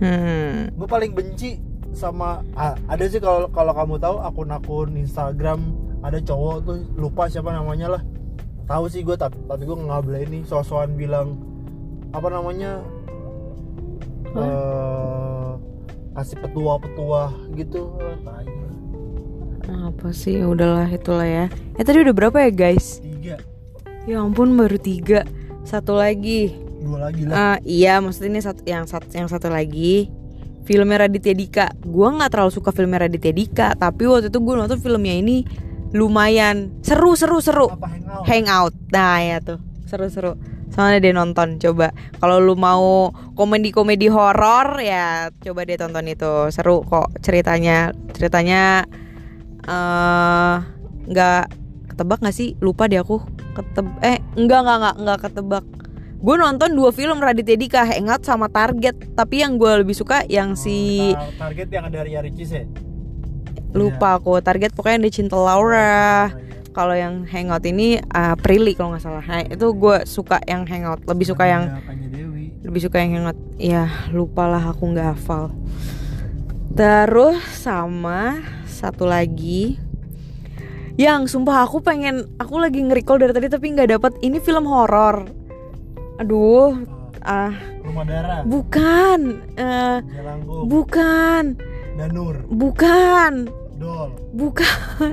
Hmm. 0.00 0.72
gue 0.72 0.88
paling 0.88 1.12
benci 1.12 1.60
sama 1.94 2.42
ah, 2.56 2.74
ada 2.90 3.04
sih 3.06 3.22
kalau 3.22 3.46
kalau 3.52 3.76
kamu 3.76 4.00
tahu 4.00 4.16
akun-akun 4.24 4.96
Instagram 4.98 5.76
ada 6.02 6.18
cowok 6.18 6.56
tuh 6.66 6.76
lupa 6.98 7.30
siapa 7.30 7.54
namanya 7.54 8.00
lah. 8.00 8.02
Tahu 8.64 8.84
sih 8.90 9.04
gue 9.04 9.14
tapi 9.14 9.36
tapi 9.46 9.62
gue 9.62 9.76
nggak 9.76 10.24
ini 10.26 10.42
sosokan 10.48 10.96
bilang 10.98 11.38
apa 12.10 12.28
namanya 12.32 12.82
eh 14.34 15.52
kasih 16.18 16.36
petua-petua 16.42 17.30
gitu. 17.54 17.94
Apa 19.64 20.08
sih? 20.12 20.42
Udahlah 20.42 20.90
itulah 20.90 21.24
ya. 21.28 21.46
Eh 21.78 21.84
tadi 21.86 22.02
udah 22.02 22.12
berapa 22.12 22.36
ya 22.48 22.50
guys? 22.50 22.98
Tiga 23.00 23.53
Ya 24.04 24.20
ampun 24.20 24.52
baru 24.56 24.76
tiga. 24.76 25.24
Satu 25.64 25.96
lagi. 25.96 26.52
Dua 26.84 27.08
lagi 27.08 27.24
lah. 27.24 27.56
Ah, 27.56 27.58
Iya 27.64 28.04
maksudnya 28.04 28.36
ini 28.36 28.40
satu, 28.44 28.60
yang, 28.68 28.84
satu, 28.84 29.08
yang 29.16 29.28
satu 29.32 29.48
lagi. 29.48 30.12
Filmnya 30.68 31.08
Raditya 31.08 31.32
Dika. 31.32 31.66
Gue 31.80 32.08
gak 32.08 32.32
terlalu 32.32 32.52
suka 32.52 32.72
filmnya 32.72 33.04
Raditya 33.04 33.36
Dika 33.36 33.76
Tapi 33.76 34.08
waktu 34.08 34.32
itu 34.32 34.40
gue 34.40 34.54
nonton 34.56 34.80
filmnya 34.80 35.16
ini 35.16 35.44
Lumayan. 35.96 36.74
Seru 36.84 37.16
seru 37.16 37.40
seru. 37.40 37.70
Apa 37.72 37.88
hangout? 37.88 38.24
Hangout. 38.28 38.74
Nah 38.92 39.16
ya 39.24 39.38
tuh. 39.40 39.62
Seru 39.88 40.10
seru. 40.12 40.32
Sama 40.74 40.98
deh 40.98 41.14
nonton 41.14 41.62
coba. 41.62 41.94
Kalau 42.18 42.42
lu 42.42 42.58
mau 42.58 43.14
komedi-komedi 43.38 44.10
horor 44.10 44.82
ya 44.82 45.30
coba 45.38 45.62
deh 45.64 45.78
tonton 45.78 46.10
itu. 46.10 46.50
Seru 46.50 46.82
kok 46.82 47.14
ceritanya. 47.22 47.94
Ceritanya 48.10 48.82
eh 49.64 50.56
nggak 51.08 51.42
ketebak 51.94 52.18
nggak 52.20 52.34
sih? 52.34 52.58
Lupa 52.58 52.90
deh 52.90 52.98
aku. 52.98 53.22
Keteb 53.54 53.86
eh 54.02 54.18
enggak 54.34 54.60
enggak 54.66 54.76
enggak 54.78 54.96
enggak 54.98 55.18
ketebak. 55.22 55.64
Gue 56.24 56.36
nonton 56.40 56.72
dua 56.72 56.88
film 56.88 57.20
Raditya 57.20 57.56
Dika, 57.56 57.84
Hangout 57.84 58.24
sama 58.24 58.48
Target. 58.48 59.12
Tapi 59.12 59.44
yang 59.44 59.60
gue 59.60 59.84
lebih 59.84 59.92
suka 59.92 60.24
yang 60.26 60.56
si 60.56 61.12
Tar- 61.12 61.52
target 61.52 61.68
yang 61.70 61.84
ada 61.88 62.00
Ria 62.02 62.20
Ricis 62.24 62.50
ya 62.50 62.64
lupa 63.74 64.22
aku 64.22 64.38
Target 64.38 64.70
pokoknya 64.70 65.02
yang 65.02 65.06
di 65.06 65.12
Cinta 65.12 65.38
Laura. 65.38 66.30
Kalau 66.74 66.94
yang 66.94 67.22
Hangout 67.26 67.62
ini 67.66 68.02
uh, 68.02 68.34
Prilly 68.34 68.74
kalau 68.74 68.94
nggak 68.94 69.02
salah. 69.02 69.22
Nah, 69.22 69.46
itu 69.46 69.66
gue 69.74 69.96
suka 70.06 70.42
yang 70.46 70.66
Hangout. 70.66 71.02
Lebih 71.06 71.26
suka 71.26 71.46
yang 71.46 71.70
Dewi 72.10 72.34
lebih 72.64 72.80
suka 72.80 72.96
yang 73.04 73.20
hangat 73.20 73.38
ya 73.60 73.92
lupalah 74.08 74.72
aku 74.72 74.88
nggak 74.96 75.12
hafal 75.12 75.52
terus 76.72 77.44
sama 77.60 78.40
satu 78.64 79.04
lagi 79.04 79.76
yang 80.94 81.26
sumpah 81.26 81.66
aku 81.66 81.82
pengen 81.82 82.30
aku 82.38 82.62
lagi 82.62 82.78
nge-recall 82.78 83.18
dari 83.18 83.32
tadi 83.34 83.48
tapi 83.50 83.74
nggak 83.74 83.98
dapat 83.98 84.12
ini 84.22 84.38
film 84.38 84.62
horor. 84.64 85.26
Aduh 86.22 86.78
ah. 87.26 87.50
Rumah 87.84 88.04
Darah. 88.06 88.40
Bukan 88.46 89.20
Jalangkung 90.06 90.70
bukan. 90.70 91.44
Danur. 91.94 92.34
Bukan. 92.46 93.32
Dol. 93.78 94.10
Bukan. 94.34 95.10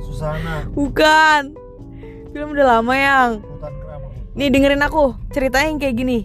Susana. 0.00 0.64
Bukan. 0.72 1.56
Film 2.32 2.48
udah 2.52 2.80
lama 2.80 2.94
yang. 2.96 3.30
Nih 4.32 4.48
dengerin 4.48 4.80
aku. 4.80 5.12
Ceritanya 5.32 5.68
yang 5.68 5.80
kayak 5.80 5.96
gini. 5.96 6.18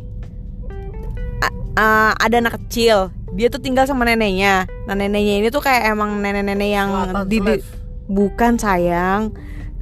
A- 1.44 1.56
a- 1.76 2.16
Ada 2.20 2.40
anak 2.40 2.60
kecil. 2.64 3.12
Dia 3.34 3.48
tuh 3.50 3.60
tinggal 3.60 3.88
sama 3.88 4.06
neneknya. 4.06 4.68
Nah 4.86 4.96
neneknya 4.96 5.44
ini 5.44 5.48
tuh 5.50 5.64
kayak 5.64 5.92
emang 5.92 6.20
nenek-nenek 6.20 6.70
yang 6.72 6.90
Selatan 6.90 7.28
di. 7.28 7.38
Bukan 8.08 8.60
sayang. 8.60 9.32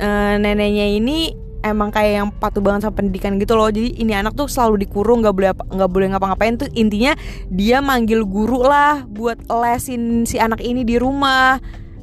Eh, 0.02 0.36
Neneknya 0.42 0.88
ini 0.98 1.34
emang 1.62 1.94
kayak 1.94 2.12
yang 2.18 2.28
patuh 2.34 2.62
banget 2.62 2.90
sama 2.90 2.98
pendidikan 2.98 3.38
gitu 3.38 3.54
loh. 3.54 3.70
Jadi 3.70 4.02
ini 4.02 4.18
anak 4.18 4.34
tuh 4.34 4.50
selalu 4.50 4.86
dikurung 4.86 5.22
nggak 5.22 5.36
boleh 5.36 5.52
nggak 5.54 5.92
boleh 5.92 6.08
ngapa-ngapain. 6.14 6.58
Tuh 6.58 6.70
Intinya 6.74 7.14
dia 7.54 7.80
manggil 7.80 8.26
guru 8.26 8.66
lah 8.66 9.06
Buat 9.06 9.46
lesin 9.48 10.26
si 10.26 10.42
anak 10.42 10.62
ini 10.62 10.82
di 10.82 10.98
rumah. 10.98 11.62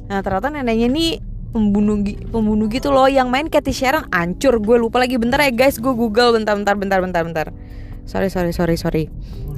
Nah 0.09 0.19
ternyata 0.23 0.49
neneknya 0.49 0.87
ini 0.89 1.19
pembunuh 1.51 1.99
pembunuh 2.31 2.67
gitu 2.71 2.89
loh. 2.89 3.11
Yang 3.11 3.27
main 3.27 3.47
Cathy 3.51 3.75
Sharon 3.75 4.07
ancur. 4.09 4.57
Gue 4.63 4.79
lupa 4.79 5.03
lagi. 5.03 5.19
Bentar 5.19 5.43
ya 5.43 5.51
guys. 5.51 5.77
Gue 5.77 5.91
google. 5.91 6.33
Bentar 6.35 6.55
bentar 6.55 6.75
bentar 6.79 6.99
bentar 7.03 7.21
bentar. 7.27 7.47
Sorry 8.09 8.31
sorry 8.33 8.55
sorry 8.55 8.73
sorry 8.73 9.05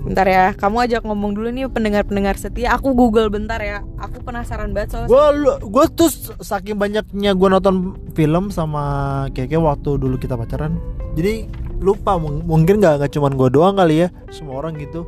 bentar 0.02 0.26
ya 0.26 0.58
kamu 0.58 0.78
ajak 0.90 1.02
ngomong 1.06 1.38
dulu 1.38 1.48
nih 1.54 1.70
pendengar 1.70 2.02
pendengar 2.02 2.34
setia 2.34 2.74
aku 2.74 2.98
google 2.98 3.30
bentar 3.30 3.62
ya 3.62 3.86
aku 4.02 4.18
penasaran 4.26 4.74
banget 4.74 4.98
soalnya 4.98 5.10
Gue 5.14 5.26
gue 5.62 5.86
tuh 5.94 6.10
saking 6.42 6.76
banyaknya 6.76 7.32
gue 7.38 7.48
nonton 7.48 7.94
film 8.18 8.50
sama 8.50 8.84
Keke 9.32 9.62
waktu 9.62 10.02
dulu 10.02 10.18
kita 10.18 10.34
pacaran. 10.34 10.82
Jadi 11.14 11.46
lupa 11.78 12.18
mung- 12.18 12.42
mungkin 12.42 12.82
nggak 12.82 12.98
nggak 12.98 13.12
cuman 13.14 13.38
gue 13.38 13.50
doang 13.54 13.76
kali 13.78 14.06
ya, 14.06 14.08
semua 14.34 14.58
orang 14.58 14.74
gitu. 14.82 15.06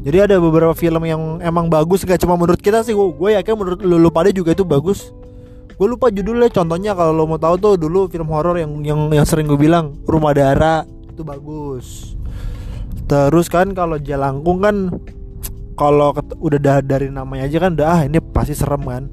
Jadi 0.00 0.16
ada 0.16 0.40
beberapa 0.40 0.72
film 0.72 1.04
yang 1.04 1.44
emang 1.44 1.68
bagus 1.68 2.08
gak 2.08 2.24
cuma 2.24 2.32
menurut 2.32 2.56
kita 2.56 2.80
sih, 2.80 2.96
gue 2.96 3.30
yakin 3.36 3.52
menurut 3.52 3.80
lu, 3.84 4.00
lu 4.00 4.08
pada 4.08 4.32
juga 4.32 4.56
itu 4.56 4.64
bagus. 4.64 5.12
Gue 5.76 5.88
lupa 5.88 6.08
judulnya, 6.08 6.48
contohnya 6.48 6.96
kalau 6.96 7.12
lo 7.12 7.24
mau 7.24 7.36
tahu 7.36 7.56
tuh 7.56 7.72
dulu 7.76 8.08
film 8.08 8.32
horor 8.32 8.56
yang 8.56 8.80
yang 8.80 9.12
yang 9.12 9.24
sering 9.28 9.44
gue 9.44 9.60
bilang 9.60 9.96
Rumah 10.08 10.32
Dara 10.32 10.74
itu 11.04 11.20
bagus. 11.20 12.16
Terus 13.10 13.50
kan 13.50 13.74
kalau 13.74 13.98
Jalangkung 13.98 14.62
kan 14.62 14.86
kalau 15.74 16.14
udah 16.38 16.60
da- 16.62 16.84
dari 16.86 17.10
namanya 17.10 17.50
aja 17.50 17.58
kan 17.58 17.74
udah 17.74 17.88
ah 17.90 18.00
ini 18.06 18.22
pasti 18.22 18.54
serem 18.54 18.86
kan. 18.86 19.10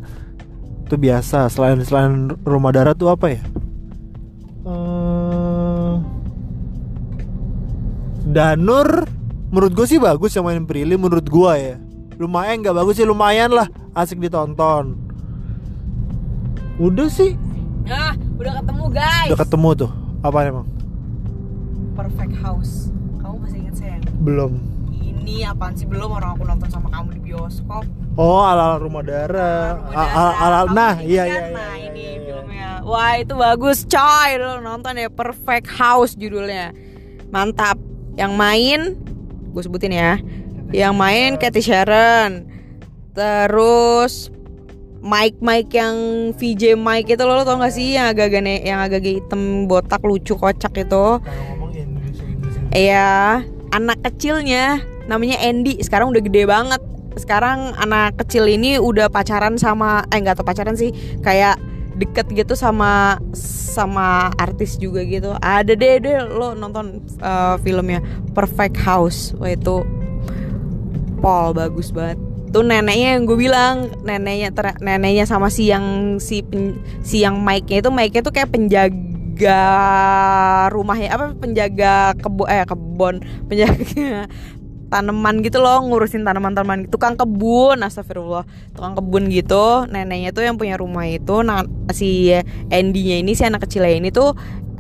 Itu 0.86 1.02
biasa. 1.02 1.50
Selain 1.50 1.82
selain 1.82 2.30
rumah 2.46 2.70
darah 2.70 2.94
tuh 2.94 3.10
apa 3.10 3.34
ya? 3.34 3.42
Eh, 4.70 5.94
Danur 8.30 9.10
menurut 9.50 9.74
gue 9.74 9.88
sih 9.90 9.98
bagus 9.98 10.38
yang 10.38 10.46
main 10.46 10.62
Prilly 10.70 10.94
menurut 10.94 11.26
gue 11.26 11.52
ya. 11.58 11.76
Lumayan 12.22 12.62
nggak 12.62 12.78
bagus 12.78 13.02
sih 13.02 13.08
lumayan 13.10 13.50
lah. 13.50 13.66
Asik 13.98 14.22
ditonton. 14.22 14.94
Udah 16.78 17.10
sih. 17.10 17.34
Ah 17.90 18.14
udah 18.38 18.62
ketemu 18.62 18.86
guys. 18.94 19.30
Udah 19.34 19.40
ketemu 19.42 19.70
tuh. 19.74 19.92
Apa 20.22 20.38
emang? 20.46 20.70
Perfect 21.98 22.38
house 22.38 22.94
belum. 24.20 24.52
Ini 24.94 25.48
apaan 25.48 25.74
sih? 25.74 25.86
Belum 25.86 26.10
orang 26.10 26.34
aku 26.34 26.44
nonton 26.44 26.68
sama 26.68 26.88
kamu 26.88 27.20
di 27.20 27.22
bioskop. 27.26 27.84
Oh 28.18 28.42
ala 28.42 28.74
ala 28.74 28.78
rumah 28.82 29.06
darah 29.06 29.78
Rumah 29.78 29.94
A- 29.94 30.10
Darah. 30.10 30.34
ala 30.42 30.58
ala 30.58 30.74
nah 30.74 30.94
iya 30.98 31.24
kan? 31.24 31.30
iya 31.30 31.42
iya, 31.46 31.54
nah 31.54 31.72
iya, 31.76 31.86
ini 31.86 32.00
iya, 32.00 32.10
iya. 32.10 32.22
filmnya. 32.26 32.70
Wah 32.82 33.14
itu 33.16 33.34
bagus 33.34 33.78
coy. 33.84 34.30
Lo 34.36 34.58
nonton 34.58 34.94
ya 34.96 35.08
perfect 35.08 35.68
house 35.70 36.14
judulnya. 36.14 36.74
Mantap. 37.30 37.78
Yang 38.16 38.34
main 38.34 38.80
gue 39.52 39.62
sebutin 39.62 39.94
ya. 39.94 40.18
Yang 40.70 40.94
main 40.94 41.30
Cathy 41.36 41.62
Sharon. 41.62 42.50
Terus 43.14 44.34
Mike 44.98 45.38
Mike 45.40 45.72
yang 45.72 45.96
VJ 46.34 46.74
Mike 46.74 47.10
itu 47.10 47.22
lo, 47.22 47.38
lo 47.38 47.44
tau 47.44 47.58
gak 47.58 47.70
sih? 47.70 47.94
Yang 47.94 48.18
agak-agak 48.18 48.42
ne- 48.42 48.66
yang 48.66 48.80
agak 48.82 49.06
hitam 49.06 49.42
botak 49.66 50.02
lucu 50.02 50.34
kocak 50.34 50.74
itu? 50.74 51.06
Iya, 52.70 53.42
anak 53.72 54.04
kecilnya 54.04 54.80
namanya 55.08 55.40
Andy. 55.40 55.80
Sekarang 55.84 56.12
udah 56.12 56.22
gede 56.24 56.44
banget. 56.48 56.82
Sekarang 57.18 57.74
anak 57.82 58.20
kecil 58.22 58.46
ini 58.46 58.78
udah 58.78 59.10
pacaran 59.10 59.58
sama 59.58 60.06
eh 60.14 60.22
nggak 60.22 60.38
tau 60.38 60.46
pacaran 60.46 60.78
sih, 60.78 60.94
kayak 61.26 61.58
deket 61.98 62.30
gitu 62.30 62.54
sama 62.54 63.18
sama 63.34 64.30
artis 64.38 64.78
juga 64.78 65.02
gitu. 65.02 65.34
Ada 65.42 65.74
deh 65.74 65.98
deh 65.98 66.22
lo 66.30 66.54
nonton 66.54 67.02
uh, 67.26 67.58
filmnya 67.66 68.06
Perfect 68.38 68.78
House. 68.86 69.34
Wah 69.42 69.50
itu 69.50 69.82
Paul 71.18 71.58
bagus 71.58 71.90
banget. 71.90 72.22
Tuh 72.54 72.62
neneknya 72.62 73.18
yang 73.18 73.26
gue 73.26 73.36
bilang 73.36 73.90
neneknya 74.06 74.54
ter- 74.54 74.78
neneknya 74.80 75.26
sama 75.26 75.50
si 75.50 75.74
yang 75.74 76.16
si 76.22 76.46
pen- 76.46 76.78
si 77.02 77.26
yang 77.26 77.42
Mike-nya 77.42 77.82
itu 77.82 77.90
Mike-nya 77.90 78.22
tuh 78.22 78.32
kayak 78.32 78.54
penjaga 78.54 78.94
rumahnya 80.74 81.14
apa 81.14 81.38
penjaga 81.38 82.18
kebun 82.18 82.48
eh 82.50 82.66
kebun 82.66 83.16
penjaga 83.46 84.26
tanaman 84.88 85.44
gitu 85.44 85.60
loh 85.60 85.84
ngurusin 85.84 86.24
tanaman-tanaman 86.24 86.88
tukang 86.88 87.20
kebun 87.20 87.84
astagfirullah 87.84 88.48
tukang 88.74 88.96
kebun 88.96 89.28
gitu. 89.28 89.86
Neneknya 89.92 90.32
tuh 90.32 90.48
yang 90.48 90.56
punya 90.56 90.80
rumah 90.80 91.06
itu 91.06 91.44
nah 91.44 91.64
si 91.92 92.32
Andy-nya 92.72 93.20
ini 93.20 93.36
si 93.36 93.44
anak 93.44 93.68
kecilnya 93.68 93.94
ini 94.00 94.10
tuh 94.10 94.34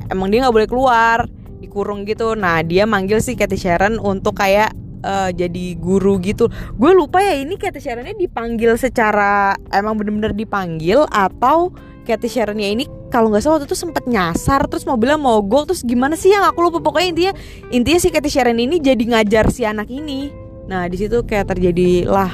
emang 0.08 0.32
dia 0.32 0.48
nggak 0.48 0.56
boleh 0.56 0.70
keluar 0.70 1.28
dikurung 1.60 2.08
gitu. 2.08 2.34
Nah 2.40 2.64
dia 2.64 2.88
manggil 2.88 3.20
si 3.20 3.36
Cathy 3.36 3.60
Sharon 3.60 4.00
untuk 4.00 4.40
kayak 4.40 4.72
eh, 5.04 5.30
jadi 5.36 5.76
guru 5.76 6.24
gitu. 6.24 6.48
Gue 6.80 6.96
lupa 6.96 7.20
ya 7.20 7.36
ini 7.36 7.60
Cathy 7.60 7.84
Sharonnya 7.84 8.16
dipanggil 8.16 8.80
secara 8.80 9.60
emang 9.76 10.00
bener-bener 10.00 10.32
dipanggil 10.32 11.04
atau 11.12 11.76
Cathy 12.08 12.32
Sharonnya 12.32 12.72
ini 12.72 12.88
kalau 13.12 13.28
nggak 13.28 13.44
salah 13.44 13.60
waktu 13.60 13.68
itu 13.68 13.76
sempet 13.76 14.08
nyasar 14.08 14.64
terus 14.72 14.88
mobilnya 14.88 15.20
mogok 15.20 15.76
terus 15.76 15.84
gimana 15.84 16.16
sih 16.16 16.32
yang 16.32 16.48
aku 16.48 16.64
lupa. 16.64 16.80
Pokoknya 16.80 17.08
intinya 17.12 17.34
intinya 17.76 18.00
si 18.00 18.08
Cathy 18.08 18.32
Sharon 18.32 18.56
ini 18.56 18.80
jadi 18.80 19.04
ngajar 19.04 19.52
si 19.52 19.68
anak 19.68 19.92
ini. 19.92 20.32
Nah 20.72 20.88
di 20.88 20.96
situ 20.96 21.28
kayak 21.28 21.52
terjadi 21.52 22.08
lah 22.08 22.32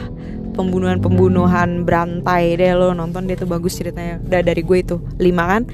pembunuhan-pembunuhan 0.53 1.81
berantai 1.81 2.53
deh 2.53 2.77
lo 2.77 2.93
nonton 2.93 3.25
dia 3.25 3.33
tuh 3.33 3.49
bagus 3.49 3.73
ceritanya. 3.73 4.21
Udah 4.21 4.45
dari 4.45 4.61
gue 4.61 4.77
itu. 4.77 5.01
Lima 5.17 5.49
kan? 5.49 5.65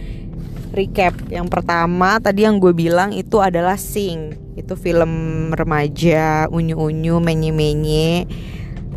Recap. 0.72 1.20
Yang 1.28 1.48
pertama 1.52 2.24
tadi 2.24 2.48
yang 2.48 2.64
gue 2.64 2.72
bilang 2.72 3.12
itu 3.12 3.44
adalah 3.44 3.76
Sing. 3.76 4.32
Itu 4.56 4.80
film 4.80 5.12
remaja 5.52 6.48
unyu-unyu 6.48 7.20
menye-menye 7.20 8.28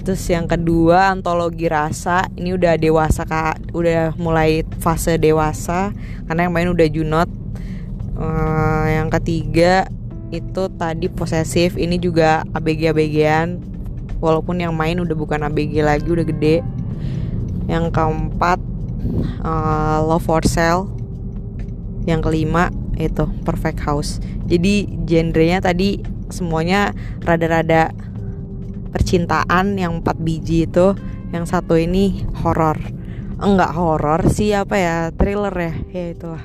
terus 0.03 0.23
yang 0.29 0.51
kedua 0.51 1.15
antologi 1.15 1.71
rasa. 1.71 2.27
Ini 2.35 2.59
udah 2.59 2.75
dewasa 2.77 3.23
kak. 3.23 3.73
Udah 3.73 4.13
mulai 4.19 4.67
fase 4.83 5.17
dewasa 5.17 5.95
karena 6.27 6.47
yang 6.47 6.55
main 6.55 6.69
udah 6.69 6.89
Junot. 6.91 7.31
Eh, 8.19 8.87
yang 8.99 9.09
ketiga 9.09 9.87
itu 10.35 10.63
tadi 10.77 11.07
posesif. 11.09 11.79
Ini 11.79 11.97
juga 12.03 12.43
abg 12.53 12.93
abgan 12.93 13.63
walaupun 14.19 14.61
yang 14.61 14.75
main 14.75 14.99
udah 14.99 15.15
bukan 15.15 15.47
abg 15.47 15.73
lagi 15.81 16.09
udah 16.11 16.27
gede. 16.27 16.61
Yang 17.71 17.95
keempat 17.95 18.59
eh, 19.47 19.99
love 20.03 20.27
for 20.27 20.43
sale. 20.45 20.91
Yang 22.05 22.29
kelima 22.29 22.75
itu 22.99 23.25
perfect 23.47 23.81
house. 23.87 24.19
Jadi 24.51 24.91
genrenya 25.07 25.63
tadi 25.63 26.03
semuanya 26.29 26.97
rada-rada 27.23 27.95
percintaan 28.93 29.75
yang 29.81 30.05
empat 30.05 30.21
biji 30.21 30.69
itu. 30.69 30.95
Yang 31.33 31.45
satu 31.49 31.81
ini 31.81 32.23
horor. 32.45 32.77
Enggak 33.41 33.73
horor 33.75 34.29
sih 34.29 34.53
apa 34.53 34.77
ya 34.79 34.97
thriller 35.17 35.55
ya. 35.57 35.75
Ya 35.91 36.05
itulah. 36.13 36.45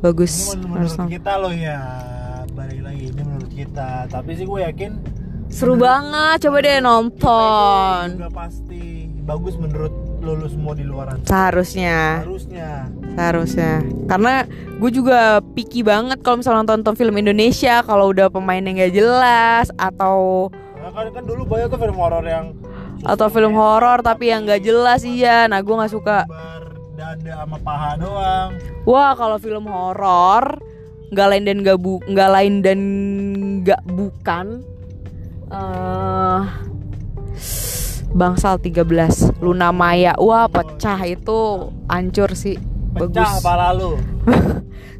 Bagus 0.00 0.56
Ini 0.56 0.64
menurut 0.64 0.92
nonton. 0.92 1.08
kita 1.08 1.32
loh 1.40 1.54
ya 1.54 1.78
balik 2.56 2.80
lagi 2.80 3.12
ini 3.12 3.22
menurut 3.22 3.50
kita. 3.52 4.08
Tapi 4.08 4.30
sih 4.34 4.44
gue 4.48 4.60
yakin 4.64 4.92
Seru 5.46 5.78
banget, 5.78 6.42
coba 6.42 6.58
deh 6.58 6.82
nonton. 6.82 8.04
juga 8.18 8.30
pasti 8.34 9.06
bagus 9.22 9.54
menurut 9.54 9.94
lulus 10.18 10.58
semua 10.58 10.74
di 10.74 10.82
luaran 10.82 11.22
Seharusnya, 11.22 12.26
harusnya 12.26 12.90
seharusnya. 13.14 13.72
Karena 14.10 14.42
gue 14.76 14.90
juga 14.90 15.38
picky 15.54 15.86
banget 15.86 16.18
kalau 16.26 16.42
misalnya 16.42 16.66
nonton, 16.66 16.76
nonton 16.82 16.96
film 16.98 17.14
Indonesia 17.14 17.80
kalau 17.86 18.10
udah 18.10 18.26
pemainnya 18.26 18.74
nggak 18.74 18.94
jelas 18.94 19.70
atau 19.78 20.50
Nah, 20.86 20.94
kan 20.94 21.10
kan 21.10 21.26
dulu 21.26 21.42
banyak 21.50 21.66
tuh 21.66 21.82
film 21.82 21.98
horor 21.98 22.22
yang 22.22 22.54
atau 23.02 23.26
film 23.26 23.58
horor 23.58 24.06
tapi 24.06 24.30
yang 24.30 24.46
nggak 24.46 24.62
jelas 24.62 25.02
iya. 25.02 25.50
Nah 25.50 25.58
gue 25.58 25.74
nggak 25.74 25.90
suka. 25.90 26.22
dada 26.94 27.42
sama 27.42 27.58
paha 27.58 27.98
doang. 27.98 28.54
Wah 28.86 29.18
kalau 29.18 29.34
film 29.42 29.66
horor 29.66 30.62
nggak 31.10 31.26
lain 31.26 31.42
dan 31.42 31.58
nggak 31.66 31.78
bu 31.82 31.98
nggak 32.06 32.30
lain 32.30 32.54
dan 32.62 32.80
nggak 33.66 33.82
bukan 33.82 34.62
eh 35.50 36.42
Bangsal 38.14 38.62
13 38.62 39.42
Luna 39.42 39.74
Maya. 39.74 40.14
Wah 40.22 40.46
pecah 40.46 41.02
itu. 41.02 41.66
Hancur 41.90 42.38
sih. 42.38 42.62
Pecah 42.94 43.26
Bagus. 43.26 43.42
pala 43.42 43.74
lu 43.74 43.98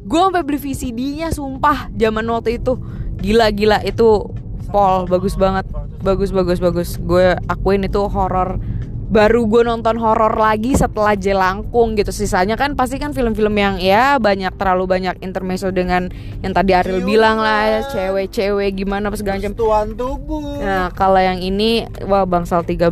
Gue 0.03 0.19
sampai 0.19 0.43
beli 0.43 0.59
VCD-nya 0.59 1.31
sumpah 1.31 1.87
Zaman 1.95 2.27
waktu 2.27 2.59
itu. 2.59 2.75
Gila 3.23 3.55
gila 3.55 3.79
itu 3.87 4.35
Pol 4.67 5.07
bagus 5.07 5.33
banget. 5.39 5.65
Bagus 6.03 6.29
bagus 6.29 6.59
bagus. 6.59 6.89
Gue 7.01 7.33
akuin 7.47 7.87
itu 7.87 8.03
horor. 8.07 8.59
Baru 9.07 9.47
gue 9.47 9.63
nonton 9.63 9.95
horor 9.95 10.35
lagi 10.35 10.75
setelah 10.75 11.15
Jelangkung 11.15 11.95
gitu. 11.95 12.11
Sisanya 12.11 12.59
kan 12.59 12.75
pasti 12.75 12.99
kan 12.99 13.15
film-film 13.15 13.55
yang 13.55 13.79
ya 13.79 14.19
banyak 14.19 14.51
terlalu 14.59 14.99
banyak 14.99 15.15
intermezzo 15.23 15.71
dengan 15.71 16.11
yang 16.43 16.51
tadi 16.51 16.75
Ariel 16.75 16.99
Ciuman. 16.99 17.07
bilang 17.07 17.37
lah 17.39 17.87
Cewek-cewek 17.87 18.75
gimana 18.75 19.07
pas 19.07 19.23
macam. 19.23 19.55
Tuan 19.55 19.95
tubuh. 19.95 20.59
Nah 20.59 20.91
kalau 20.91 21.23
yang 21.23 21.39
ini 21.39 21.87
Wah 22.03 22.27
Bangsal 22.27 22.67
13 22.67 22.91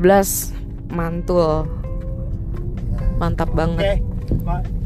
Mantul. 0.95 1.67
Mantap 3.19 3.51
Oke, 3.51 3.59
banget 3.59 3.99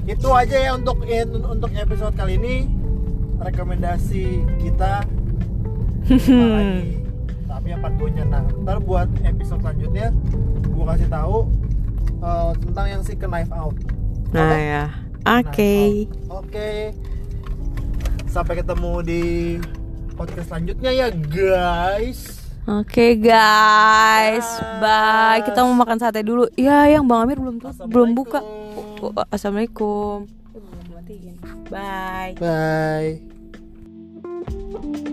itu 0.10 0.30
aja 0.34 0.58
ya 0.58 0.72
untuk 0.74 1.06
untuk 1.46 1.72
episode 1.78 2.18
kali 2.18 2.42
ini. 2.42 2.56
Rekomendasi 3.40 4.44
kita 4.60 5.06
tapi 7.50 7.68
yang 7.70 7.82
part 7.82 7.94
2 7.98 8.18
nya 8.18 8.24
nah 8.26 8.44
ntar 8.66 8.78
buat 8.82 9.10
episode 9.22 9.62
selanjutnya 9.62 10.10
gua 10.74 10.86
kasih 10.96 11.10
tahu 11.12 11.38
eh, 12.24 12.52
tentang 12.66 12.86
yang 12.88 13.02
si 13.06 13.14
ke 13.14 13.28
knife 13.28 13.52
out 13.54 13.76
Nah 14.30 14.46
Oke? 14.46 14.62
ya 14.62 14.86
Oke 15.26 15.74
Out. 16.30 16.46
oke 16.46 16.72
sampai 18.30 18.62
ketemu 18.62 18.94
di 19.02 19.24
podcast 20.14 20.54
selanjutnya 20.54 20.92
ya 20.94 21.08
guys 21.12 22.38
Oke 22.70 23.18
guys, 23.18 24.46
bye. 24.78 25.42
Kita 25.42 25.66
mau 25.66 25.74
makan 25.74 25.98
sate 25.98 26.22
dulu. 26.22 26.46
Ya, 26.54 26.86
yang 26.86 27.10
Bang 27.10 27.26
Amir 27.26 27.42
belum 27.42 27.58
tuh, 27.58 27.74
belum 27.90 28.14
buka. 28.14 28.46
Assalamualaikum. 28.46 29.10
Oh, 29.10 29.26
Assalamualaikum. 29.34 30.30
Bye. 31.74 32.38
bye 32.38 35.09